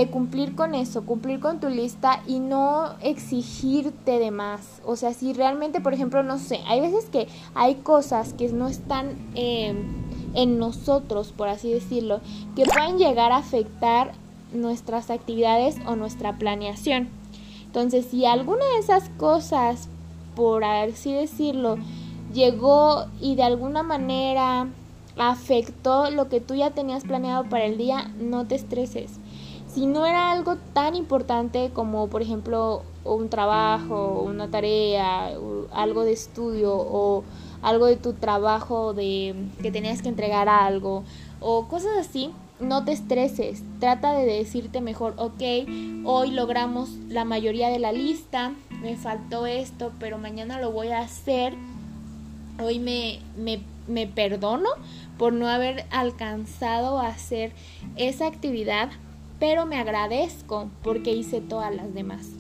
cumplir 0.09 0.55
con 0.55 0.77
eso, 0.77 1.05
cumplir 1.05 1.41
con 1.41 1.59
tu 1.59 1.69
lista 1.69 2.23
y 2.29 2.39
no 2.39 2.95
exigirte 3.01 4.21
de 4.21 4.31
más. 4.31 4.81
O 4.85 4.95
sea, 4.95 5.13
si 5.15 5.33
realmente, 5.33 5.81
por 5.81 5.95
ejemplo, 5.95 6.23
no 6.23 6.39
sé, 6.39 6.61
hay 6.69 6.81
veces 6.81 7.07
que 7.07 7.27
hay 7.57 7.75
cosas 7.75 8.35
que 8.35 8.49
no 8.51 8.69
están... 8.69 9.17
Eh, 9.35 9.75
en 10.35 10.59
nosotros, 10.59 11.33
por 11.37 11.49
así 11.49 11.73
decirlo, 11.73 12.21
que 12.57 12.65
pueden 12.65 12.99
llegar 12.99 13.33
a 13.33 13.39
afectar 13.39 14.13
nuestras 14.53 15.11
actividades 15.11 15.77
o 15.87 15.97
nuestra 15.97 16.39
planeación. 16.39 17.09
Entonces, 17.67 18.07
si 18.11 18.25
alguna 18.25 18.65
de 18.65 18.79
esas 18.79 19.09
cosas, 19.11 19.89
por 20.35 20.65
así 20.65 21.13
decirlo, 21.13 21.77
llegó 22.33 23.07
y 23.21 23.35
de 23.35 23.43
alguna 23.43 23.83
manera 23.83 24.69
afectó 25.19 26.11
lo 26.11 26.29
que 26.29 26.41
tú 26.41 26.55
ya 26.55 26.71
tenías 26.71 27.05
planeado 27.05 27.45
para 27.45 27.65
el 27.65 27.77
día, 27.77 28.11
no 28.21 28.47
te 28.47 28.55
estreses. 28.55 29.19
Si 29.67 29.87
no 29.87 30.07
era 30.07 30.33
algo 30.33 30.57
tan 30.73 30.95
importante 30.95 31.71
como, 31.75 32.09
por 32.09 32.23
ejemplo, 32.23 32.83
un 33.05 33.29
trabajo, 33.29 34.23
una 34.25 34.51
tarea, 34.51 35.33
algo 35.73 36.05
de 36.05 36.13
estudio 36.13 36.75
o 36.75 37.23
algo 37.63 37.87
de 37.87 37.97
tu 37.97 38.13
trabajo, 38.13 38.95
de 38.95 39.35
que 39.63 39.71
tenías 39.71 40.03
que 40.03 40.09
entregar 40.09 40.49
algo 40.49 41.05
o 41.41 41.69
cosas 41.69 41.93
así, 41.99 42.33
no 42.61 42.85
te 42.85 42.93
estreses, 42.93 43.63
trata 43.79 44.13
de 44.13 44.25
decirte 44.27 44.81
mejor, 44.81 45.15
ok, 45.17 45.43
hoy 46.05 46.31
logramos 46.33 46.91
la 47.09 47.25
mayoría 47.25 47.69
de 47.69 47.79
la 47.79 47.93
lista, 47.93 48.53
me 48.83 48.97
faltó 48.97 49.47
esto, 49.47 49.93
pero 50.01 50.19
mañana 50.19 50.61
lo 50.61 50.73
voy 50.73 50.89
a 50.89 51.01
hacer, 51.01 51.55
hoy 52.61 52.81
me, 52.81 53.21
me, 53.37 53.61
me 53.87 54.07
perdono 54.09 54.69
por 55.19 55.33
no 55.33 55.49
haber 55.49 55.87
alcanzado 55.91 56.99
a 56.99 57.09
hacer 57.09 57.53
esa 57.97 58.27
actividad, 58.27 58.91
pero 59.39 59.67
me 59.67 59.79
agradezco 59.79 60.69
porque 60.83 61.13
hice 61.13 61.41
todas 61.41 61.75
las 61.75 61.95
demás. 61.95 62.38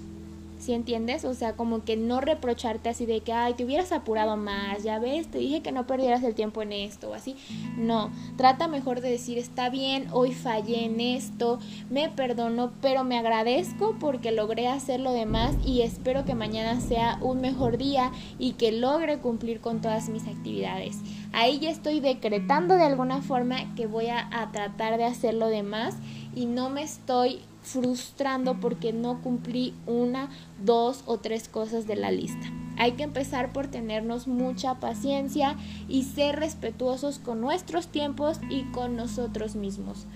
¿Sí 0.68 0.74
entiendes? 0.74 1.24
O 1.24 1.32
sea, 1.32 1.54
como 1.54 1.82
que 1.82 1.96
no 1.96 2.20
reprocharte 2.20 2.90
así 2.90 3.06
de 3.06 3.20
que, 3.22 3.32
ay, 3.32 3.54
te 3.54 3.64
hubieras 3.64 3.90
apurado 3.90 4.36
más, 4.36 4.82
ya 4.82 4.98
ves, 4.98 5.26
te 5.26 5.38
dije 5.38 5.62
que 5.62 5.72
no 5.72 5.86
perdieras 5.86 6.22
el 6.22 6.34
tiempo 6.34 6.60
en 6.60 6.74
esto 6.74 7.08
o 7.08 7.14
así. 7.14 7.36
No, 7.78 8.10
trata 8.36 8.68
mejor 8.68 9.00
de 9.00 9.08
decir, 9.08 9.38
está 9.38 9.70
bien, 9.70 10.08
hoy 10.12 10.32
fallé 10.32 10.84
en 10.84 11.00
esto, 11.00 11.58
me 11.88 12.10
perdono, 12.10 12.70
pero 12.82 13.02
me 13.02 13.16
agradezco 13.16 13.96
porque 13.98 14.30
logré 14.30 14.68
hacer 14.68 15.00
lo 15.00 15.12
demás 15.12 15.56
y 15.64 15.80
espero 15.80 16.26
que 16.26 16.34
mañana 16.34 16.82
sea 16.82 17.16
un 17.22 17.40
mejor 17.40 17.78
día 17.78 18.12
y 18.38 18.52
que 18.52 18.70
logre 18.70 19.20
cumplir 19.20 19.62
con 19.62 19.80
todas 19.80 20.10
mis 20.10 20.26
actividades. 20.26 20.98
Ahí 21.32 21.60
ya 21.60 21.70
estoy 21.70 22.00
decretando 22.00 22.74
de 22.74 22.84
alguna 22.84 23.22
forma 23.22 23.74
que 23.74 23.86
voy 23.86 24.08
a, 24.08 24.28
a 24.38 24.52
tratar 24.52 24.98
de 24.98 25.04
hacer 25.04 25.32
lo 25.32 25.46
demás 25.46 25.96
y 26.34 26.44
no 26.44 26.68
me 26.68 26.82
estoy 26.82 27.40
frustrando 27.62 28.60
porque 28.60 28.92
no 28.92 29.20
cumplí 29.20 29.74
una, 29.86 30.30
dos 30.64 31.02
o 31.06 31.18
tres 31.18 31.48
cosas 31.48 31.86
de 31.86 31.96
la 31.96 32.10
lista. 32.10 32.46
Hay 32.78 32.92
que 32.92 33.02
empezar 33.02 33.52
por 33.52 33.66
tenernos 33.66 34.28
mucha 34.28 34.76
paciencia 34.76 35.56
y 35.88 36.04
ser 36.04 36.36
respetuosos 36.36 37.18
con 37.18 37.40
nuestros 37.40 37.88
tiempos 37.88 38.40
y 38.48 38.62
con 38.70 38.96
nosotros 38.96 39.56
mismos. 39.56 40.06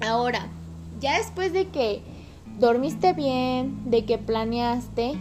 Ahora, 0.00 0.46
ya 1.00 1.18
después 1.18 1.52
de 1.52 1.68
que 1.68 2.02
dormiste 2.58 3.12
bien, 3.12 3.90
de 3.90 4.04
que 4.04 4.18
planeaste, 4.18 5.18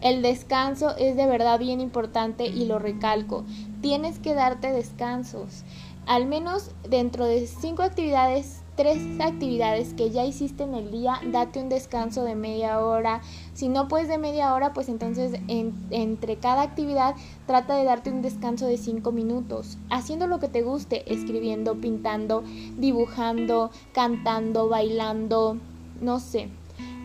el 0.00 0.22
descanso 0.22 0.96
es 0.96 1.16
de 1.16 1.26
verdad 1.26 1.58
bien 1.58 1.80
importante 1.80 2.46
y 2.46 2.66
lo 2.66 2.78
recalco. 2.78 3.44
Tienes 3.80 4.18
que 4.18 4.34
darte 4.34 4.72
descansos. 4.72 5.62
Al 6.06 6.26
menos 6.26 6.72
dentro 6.88 7.24
de 7.24 7.46
cinco 7.46 7.82
actividades 7.82 8.63
tres 8.76 8.98
actividades 9.20 9.94
que 9.94 10.10
ya 10.10 10.24
hiciste 10.24 10.64
en 10.64 10.74
el 10.74 10.90
día, 10.90 11.20
date 11.30 11.60
un 11.60 11.68
descanso 11.68 12.24
de 12.24 12.34
media 12.34 12.80
hora. 12.80 13.20
Si 13.52 13.68
no 13.68 13.88
puedes 13.88 14.08
de 14.08 14.18
media 14.18 14.54
hora, 14.54 14.72
pues 14.72 14.88
entonces 14.88 15.40
entre 15.48 16.36
cada 16.36 16.62
actividad 16.62 17.14
trata 17.46 17.76
de 17.76 17.84
darte 17.84 18.10
un 18.10 18.22
descanso 18.22 18.66
de 18.66 18.76
cinco 18.76 19.12
minutos, 19.12 19.78
haciendo 19.90 20.26
lo 20.26 20.40
que 20.40 20.48
te 20.48 20.62
guste, 20.62 21.12
escribiendo, 21.12 21.76
pintando, 21.76 22.42
dibujando, 22.78 23.70
cantando, 23.92 24.68
bailando, 24.68 25.56
no 26.00 26.18
sé, 26.18 26.48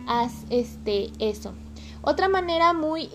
haz 0.06 0.44
este 0.50 1.10
eso. 1.18 1.52
Otra 2.02 2.28
manera 2.28 2.72
muy 2.72 3.08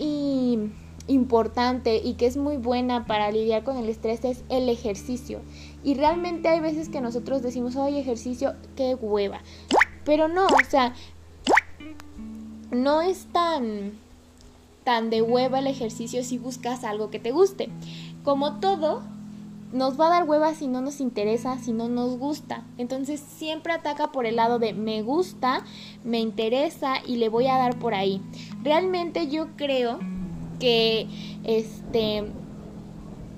importante 1.08 2.00
y 2.02 2.14
que 2.14 2.26
es 2.26 2.36
muy 2.36 2.56
buena 2.56 3.06
para 3.06 3.30
lidiar 3.30 3.64
con 3.64 3.76
el 3.76 3.88
estrés 3.88 4.24
es 4.24 4.44
el 4.48 4.68
ejercicio. 4.68 5.40
Y 5.86 5.94
realmente 5.94 6.48
hay 6.48 6.58
veces 6.58 6.88
que 6.88 7.00
nosotros 7.00 7.42
decimos, 7.42 7.76
oye, 7.76 8.00
ejercicio, 8.00 8.56
qué 8.74 8.96
hueva. 8.96 9.38
Pero 10.04 10.26
no, 10.26 10.46
o 10.46 10.64
sea, 10.68 10.92
no 12.72 13.02
es 13.02 13.26
tan, 13.26 13.92
tan 14.82 15.10
de 15.10 15.22
hueva 15.22 15.60
el 15.60 15.68
ejercicio 15.68 16.24
si 16.24 16.38
buscas 16.38 16.82
algo 16.82 17.08
que 17.10 17.20
te 17.20 17.30
guste. 17.30 17.68
Como 18.24 18.58
todo, 18.58 19.02
nos 19.72 19.98
va 19.98 20.08
a 20.08 20.10
dar 20.10 20.28
hueva 20.28 20.54
si 20.54 20.66
no 20.66 20.80
nos 20.80 20.98
interesa, 20.98 21.56
si 21.60 21.70
no 21.72 21.88
nos 21.88 22.18
gusta. 22.18 22.64
Entonces 22.78 23.20
siempre 23.20 23.72
ataca 23.72 24.10
por 24.10 24.26
el 24.26 24.34
lado 24.34 24.58
de 24.58 24.72
me 24.72 25.02
gusta, 25.02 25.64
me 26.02 26.18
interesa 26.18 26.94
y 27.06 27.18
le 27.18 27.28
voy 27.28 27.46
a 27.46 27.58
dar 27.58 27.78
por 27.78 27.94
ahí. 27.94 28.20
Realmente 28.64 29.28
yo 29.28 29.50
creo 29.54 30.00
que 30.58 31.06
este 31.44 32.24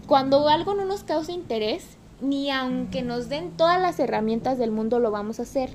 cuando 0.06 0.48
algo 0.48 0.72
no 0.72 0.86
nos 0.86 1.04
causa 1.04 1.32
interés, 1.32 1.97
ni 2.20 2.50
aunque 2.50 3.02
nos 3.02 3.28
den 3.28 3.50
todas 3.56 3.80
las 3.80 3.98
herramientas 4.00 4.58
del 4.58 4.70
mundo 4.70 4.98
lo 4.98 5.10
vamos 5.10 5.38
a 5.38 5.42
hacer. 5.42 5.70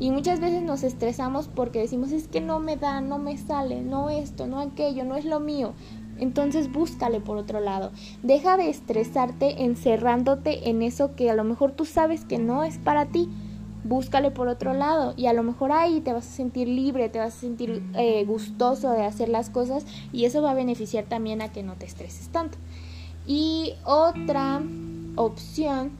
Y 0.00 0.10
muchas 0.10 0.40
veces 0.40 0.62
nos 0.62 0.82
estresamos 0.82 1.48
porque 1.48 1.80
decimos, 1.80 2.12
es 2.12 2.28
que 2.28 2.40
no 2.40 2.60
me 2.60 2.76
da, 2.76 3.00
no 3.00 3.18
me 3.18 3.36
sale, 3.36 3.82
no 3.82 4.10
esto, 4.10 4.46
no 4.46 4.60
aquello, 4.60 5.04
no 5.04 5.16
es 5.16 5.24
lo 5.24 5.40
mío. 5.40 5.72
Entonces 6.18 6.70
búscale 6.70 7.20
por 7.20 7.36
otro 7.36 7.60
lado. 7.60 7.92
Deja 8.22 8.56
de 8.56 8.68
estresarte 8.68 9.64
encerrándote 9.64 10.68
en 10.68 10.82
eso 10.82 11.14
que 11.14 11.30
a 11.30 11.34
lo 11.34 11.44
mejor 11.44 11.72
tú 11.72 11.84
sabes 11.84 12.24
que 12.24 12.38
no 12.38 12.64
es 12.64 12.78
para 12.78 13.06
ti. 13.06 13.28
búscale 13.84 14.30
por 14.30 14.48
otro 14.48 14.74
lado 14.74 15.14
y 15.16 15.26
a 15.26 15.32
lo 15.32 15.42
mejor 15.42 15.72
ahí 15.72 16.00
te 16.00 16.12
vas 16.12 16.26
a 16.26 16.30
sentir 16.30 16.68
libre, 16.68 17.08
te 17.08 17.20
vas 17.20 17.34
a 17.34 17.40
sentir 17.40 17.82
eh, 17.94 18.24
gustoso 18.26 18.90
de 18.90 19.04
hacer 19.04 19.30
las 19.30 19.48
cosas 19.48 19.86
y 20.12 20.26
eso 20.26 20.42
va 20.42 20.50
a 20.50 20.54
beneficiar 20.54 21.04
también 21.04 21.40
a 21.40 21.52
que 21.52 21.62
no 21.62 21.74
te 21.74 21.86
estreses 21.86 22.28
tanto. 22.28 22.58
Y 23.26 23.74
otra 23.84 24.60
opción 25.18 25.92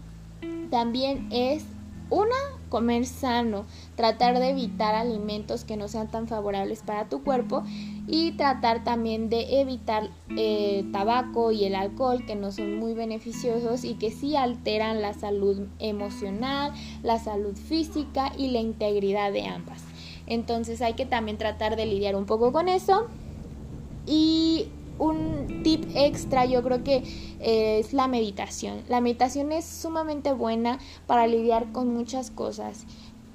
también 0.70 1.28
es 1.30 1.64
una, 2.10 2.36
comer 2.68 3.04
sano, 3.04 3.66
tratar 3.96 4.38
de 4.38 4.50
evitar 4.50 4.94
alimentos 4.94 5.64
que 5.64 5.76
no 5.76 5.88
sean 5.88 6.08
tan 6.08 6.26
favorables 6.26 6.82
para 6.82 7.08
tu 7.08 7.22
cuerpo 7.22 7.64
y 8.06 8.32
tratar 8.32 8.84
también 8.84 9.28
de 9.28 9.60
evitar 9.60 10.08
eh, 10.36 10.86
tabaco 10.92 11.52
y 11.52 11.64
el 11.64 11.74
alcohol 11.74 12.24
que 12.24 12.34
no 12.34 12.52
son 12.52 12.78
muy 12.78 12.94
beneficiosos 12.94 13.84
y 13.84 13.94
que 13.94 14.10
sí 14.10 14.36
alteran 14.36 15.02
la 15.02 15.12
salud 15.12 15.66
emocional, 15.78 16.72
la 17.02 17.18
salud 17.18 17.56
física 17.56 18.32
y 18.36 18.50
la 18.50 18.60
integridad 18.60 19.32
de 19.32 19.46
ambas. 19.46 19.82
Entonces 20.26 20.80
hay 20.80 20.94
que 20.94 21.06
también 21.06 21.38
tratar 21.38 21.76
de 21.76 21.86
lidiar 21.86 22.16
un 22.16 22.26
poco 22.26 22.52
con 22.52 22.68
eso. 22.68 23.06
Y 24.06 24.68
un 24.98 25.62
tip 25.62 25.84
extra 25.94 26.44
yo 26.44 26.62
creo 26.62 26.84
que 26.84 27.02
eh, 27.40 27.78
es 27.78 27.92
la 27.92 28.08
meditación. 28.08 28.82
La 28.88 29.00
meditación 29.00 29.52
es 29.52 29.64
sumamente 29.64 30.32
buena 30.32 30.78
para 31.06 31.26
lidiar 31.26 31.72
con 31.72 31.92
muchas 31.92 32.30
cosas. 32.30 32.86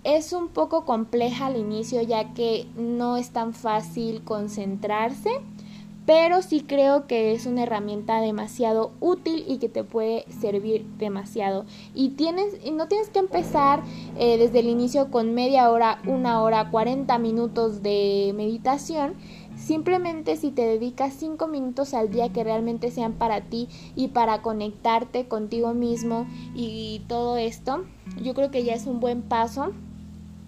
Es 0.04 0.34
un 0.34 0.49
poco 0.49 0.84
compleja 0.84 1.45
al 1.45 1.58
inicio 1.58 2.02
ya 2.02 2.34
que 2.34 2.67
no 2.76 3.17
es 3.17 3.32
tan 3.32 3.54
fácil 3.54 4.23
concentrarse, 4.23 5.30
pero 6.06 6.41
sí 6.41 6.65
creo 6.67 7.08
que 7.08 7.32
es 7.32 7.45
una 7.45 7.63
herramienta 7.63 8.19
demasiado 8.19 8.91
útil 8.99 9.45
y 9.47 9.58
que 9.58 9.69
te 9.69 9.84
puede 9.84 10.26
servir 10.41 10.86
demasiado. 10.97 11.65
Y 11.95 12.10
tienes, 12.10 12.47
no 12.73 12.88
tienes 12.88 13.10
que 13.10 13.19
empezar 13.19 13.82
eh, 14.17 14.38
desde 14.38 14.60
el 14.60 14.67
inicio 14.67 15.10
con 15.10 15.34
media 15.34 15.69
hora, 15.71 16.02
una 16.06 16.41
hora, 16.41 16.69
40 16.69 17.17
minutos 17.19 17.82
de 17.82 18.34
meditación 18.36 19.13
Simplemente 19.63 20.36
si 20.36 20.52
te 20.52 20.63
dedicas 20.63 21.13
5 21.13 21.47
minutos 21.47 21.93
al 21.93 22.12
día 22.12 22.34
que 22.34 22.43
realmente 22.43 22.91
sean 22.91 23.13
para 23.13 23.41
ti 23.41 23.69
y 23.95 24.10
para 24.10 24.41
conectarte 24.41 25.30
contigo 25.30 25.73
mismo 25.73 26.28
y 26.54 27.02
todo 27.08 27.38
esto, 27.38 27.86
yo 28.21 28.34
creo 28.34 28.52
que 28.52 28.65
ya 28.65 28.73
es 28.73 28.88
un 28.88 28.99
buen 28.99 29.21
paso 29.21 29.71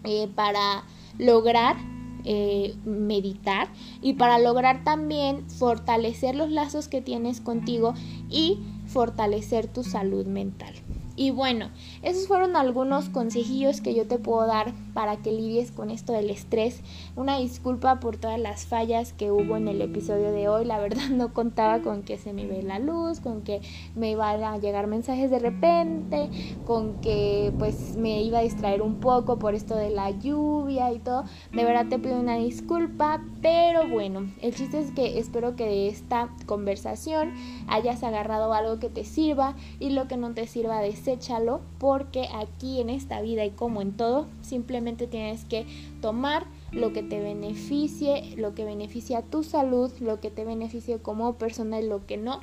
eh, 0.03 0.27
para 0.35 0.83
lograr 1.17 1.77
eh, 2.25 2.75
meditar 2.83 3.69
y 4.01 4.13
para 4.13 4.37
lograr 4.37 4.83
también 4.83 5.49
fortalecer 5.49 6.35
los 6.35 6.51
lazos 6.51 6.89
que 6.89 7.01
tienes 7.01 7.39
contigo 7.39 7.93
y 8.29 8.59
fortalecer 8.85 9.67
tu 9.67 9.85
salud 9.85 10.25
mental. 10.25 10.73
Y 11.17 11.31
bueno, 11.31 11.69
esos 12.01 12.27
fueron 12.27 12.57
algunos 12.57 13.07
consejillos 13.09 13.79
que 13.79 13.93
yo 13.93 14.05
te 14.05 14.19
puedo 14.19 14.45
dar 14.47 14.73
para 14.93 15.17
que 15.17 15.31
lidies 15.31 15.71
con 15.71 15.89
esto 15.89 16.11
del 16.11 16.29
estrés. 16.29 16.81
Una 17.15 17.37
disculpa 17.37 17.99
por 18.01 18.17
todas 18.17 18.39
las 18.39 18.65
fallas 18.65 19.13
que 19.13 19.31
hubo 19.31 19.55
en 19.55 19.69
el 19.69 19.81
episodio 19.81 20.31
de 20.31 20.49
hoy. 20.49 20.65
La 20.65 20.79
verdad 20.79 21.07
no 21.11 21.33
contaba 21.33 21.81
con 21.81 22.03
que 22.03 22.17
se 22.17 22.33
me 22.33 22.43
iba 22.43 22.55
la 22.65 22.79
luz, 22.79 23.19
con 23.19 23.41
que 23.43 23.61
me 23.95 24.11
iban 24.11 24.43
a 24.43 24.57
llegar 24.57 24.87
mensajes 24.87 25.31
de 25.31 25.39
repente, 25.39 26.29
con 26.65 26.99
que 27.01 27.53
pues 27.59 27.95
me 27.95 28.21
iba 28.21 28.39
a 28.39 28.41
distraer 28.41 28.81
un 28.81 28.99
poco 28.99 29.39
por 29.39 29.55
esto 29.55 29.75
de 29.75 29.89
la 29.89 30.11
lluvia 30.11 30.91
y 30.91 30.99
todo. 30.99 31.23
De 31.53 31.63
verdad 31.63 31.87
te 31.87 31.99
pido 31.99 32.19
una 32.19 32.35
disculpa, 32.35 33.21
pero 33.41 33.87
bueno, 33.87 34.29
el 34.41 34.53
chiste 34.53 34.79
es 34.79 34.91
que 34.91 35.19
espero 35.19 35.55
que 35.55 35.65
de 35.65 35.87
esta 35.87 36.29
conversación 36.45 37.33
hayas 37.67 38.03
agarrado 38.03 38.53
algo 38.53 38.79
que 38.79 38.89
te 38.89 39.05
sirva 39.05 39.55
y 39.79 39.91
lo 39.91 40.07
que 40.07 40.17
no 40.17 40.33
te 40.33 40.47
sirva 40.47 40.81
de 40.81 40.95
deséchalo 41.05 41.61
porque 41.77 42.27
aquí 42.33 42.81
en 42.81 42.89
esta 42.89 43.21
vida 43.21 43.45
y 43.45 43.51
como 43.51 43.81
en 43.81 43.95
todo, 43.95 44.27
simplemente 44.41 45.07
tienes 45.07 45.45
que 45.45 45.65
tomar 46.01 46.45
lo 46.71 46.93
que 46.93 47.03
te 47.03 47.19
beneficie, 47.19 48.35
lo 48.37 48.55
que 48.55 48.65
beneficia 48.65 49.21
tu 49.21 49.43
salud, 49.43 49.91
lo 49.99 50.19
que 50.19 50.31
te 50.31 50.43
beneficie 50.43 50.99
como 50.99 51.33
persona 51.33 51.79
y 51.79 51.87
lo 51.87 52.05
que 52.05 52.17
no, 52.17 52.39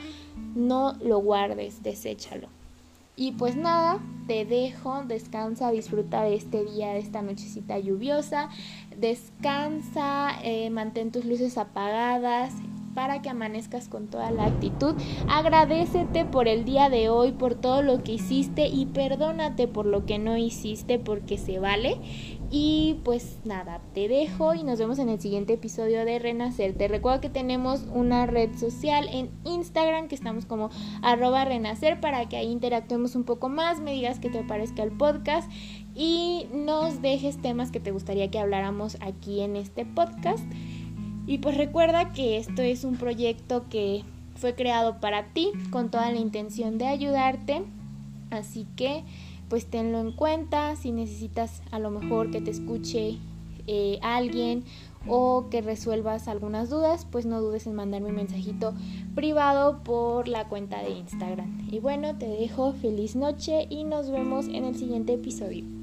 no 0.54 0.94
lo 1.02 1.18
guardes, 1.18 1.82
deséchalo. 1.82 2.48
Y 3.14 3.32
pues 3.32 3.56
nada, 3.56 4.00
te 4.26 4.46
dejo, 4.46 5.02
descansa, 5.04 5.70
disfruta 5.70 6.22
de 6.22 6.34
este 6.34 6.64
día, 6.64 6.92
de 6.92 7.00
esta 7.00 7.20
nochecita 7.20 7.78
lluviosa, 7.78 8.48
descansa, 8.96 10.38
eh, 10.42 10.70
mantén 10.70 11.12
tus 11.12 11.26
luces 11.26 11.58
apagadas, 11.58 12.54
para 12.94 13.22
que 13.22 13.30
amanezcas 13.30 13.88
con 13.88 14.08
toda 14.08 14.30
la 14.30 14.46
actitud. 14.46 14.94
Agradecete 15.28 16.24
por 16.24 16.48
el 16.48 16.64
día 16.64 16.88
de 16.88 17.08
hoy, 17.08 17.32
por 17.32 17.54
todo 17.54 17.82
lo 17.82 18.02
que 18.02 18.12
hiciste 18.12 18.66
y 18.68 18.86
perdónate 18.86 19.68
por 19.68 19.86
lo 19.86 20.06
que 20.06 20.18
no 20.18 20.36
hiciste 20.36 20.98
porque 20.98 21.38
se 21.38 21.58
vale. 21.58 21.96
Y 22.54 23.00
pues 23.02 23.38
nada, 23.44 23.80
te 23.94 24.08
dejo 24.08 24.52
y 24.54 24.62
nos 24.62 24.78
vemos 24.78 24.98
en 24.98 25.08
el 25.08 25.18
siguiente 25.18 25.54
episodio 25.54 26.04
de 26.04 26.18
Renacer. 26.18 26.74
Te 26.74 26.86
recuerdo 26.86 27.22
que 27.22 27.30
tenemos 27.30 27.86
una 27.94 28.26
red 28.26 28.54
social 28.58 29.08
en 29.10 29.30
Instagram 29.44 30.06
que 30.08 30.14
estamos 30.14 30.44
como 30.44 30.68
arroba 31.00 31.46
renacer 31.46 31.98
para 32.00 32.28
que 32.28 32.36
ahí 32.36 32.50
interactuemos 32.50 33.14
un 33.14 33.24
poco 33.24 33.48
más, 33.48 33.80
me 33.80 33.92
digas 33.92 34.18
que 34.18 34.28
te 34.28 34.44
parezca 34.44 34.82
el 34.82 34.92
podcast 34.92 35.50
y 35.94 36.46
nos 36.52 37.00
dejes 37.00 37.40
temas 37.40 37.70
que 37.70 37.80
te 37.80 37.90
gustaría 37.90 38.30
que 38.30 38.38
habláramos 38.38 38.96
aquí 39.00 39.40
en 39.40 39.56
este 39.56 39.86
podcast. 39.86 40.44
Y 41.26 41.38
pues 41.38 41.56
recuerda 41.56 42.12
que 42.12 42.36
esto 42.36 42.62
es 42.62 42.84
un 42.84 42.96
proyecto 42.96 43.64
que 43.68 44.04
fue 44.36 44.54
creado 44.54 44.98
para 45.00 45.26
ti 45.32 45.50
con 45.70 45.90
toda 45.90 46.10
la 46.10 46.18
intención 46.18 46.78
de 46.78 46.86
ayudarte. 46.86 47.62
Así 48.30 48.66
que 48.76 49.04
pues 49.48 49.66
tenlo 49.66 50.00
en 50.00 50.12
cuenta 50.12 50.76
si 50.76 50.92
necesitas 50.92 51.62
a 51.70 51.78
lo 51.78 51.90
mejor 51.90 52.30
que 52.30 52.40
te 52.40 52.50
escuche 52.50 53.18
eh, 53.66 53.98
alguien 54.02 54.64
o 55.06 55.48
que 55.50 55.60
resuelvas 55.60 56.26
algunas 56.26 56.70
dudas, 56.70 57.06
pues 57.10 57.26
no 57.26 57.40
dudes 57.40 57.66
en 57.66 57.74
mandarme 57.74 58.08
un 58.08 58.16
mensajito 58.16 58.72
privado 59.14 59.82
por 59.84 60.28
la 60.28 60.48
cuenta 60.48 60.82
de 60.82 60.90
Instagram. 60.90 61.68
Y 61.70 61.80
bueno, 61.80 62.16
te 62.16 62.28
dejo 62.28 62.72
feliz 62.72 63.14
noche 63.14 63.66
y 63.68 63.84
nos 63.84 64.10
vemos 64.10 64.46
en 64.46 64.64
el 64.64 64.74
siguiente 64.74 65.14
episodio. 65.14 65.81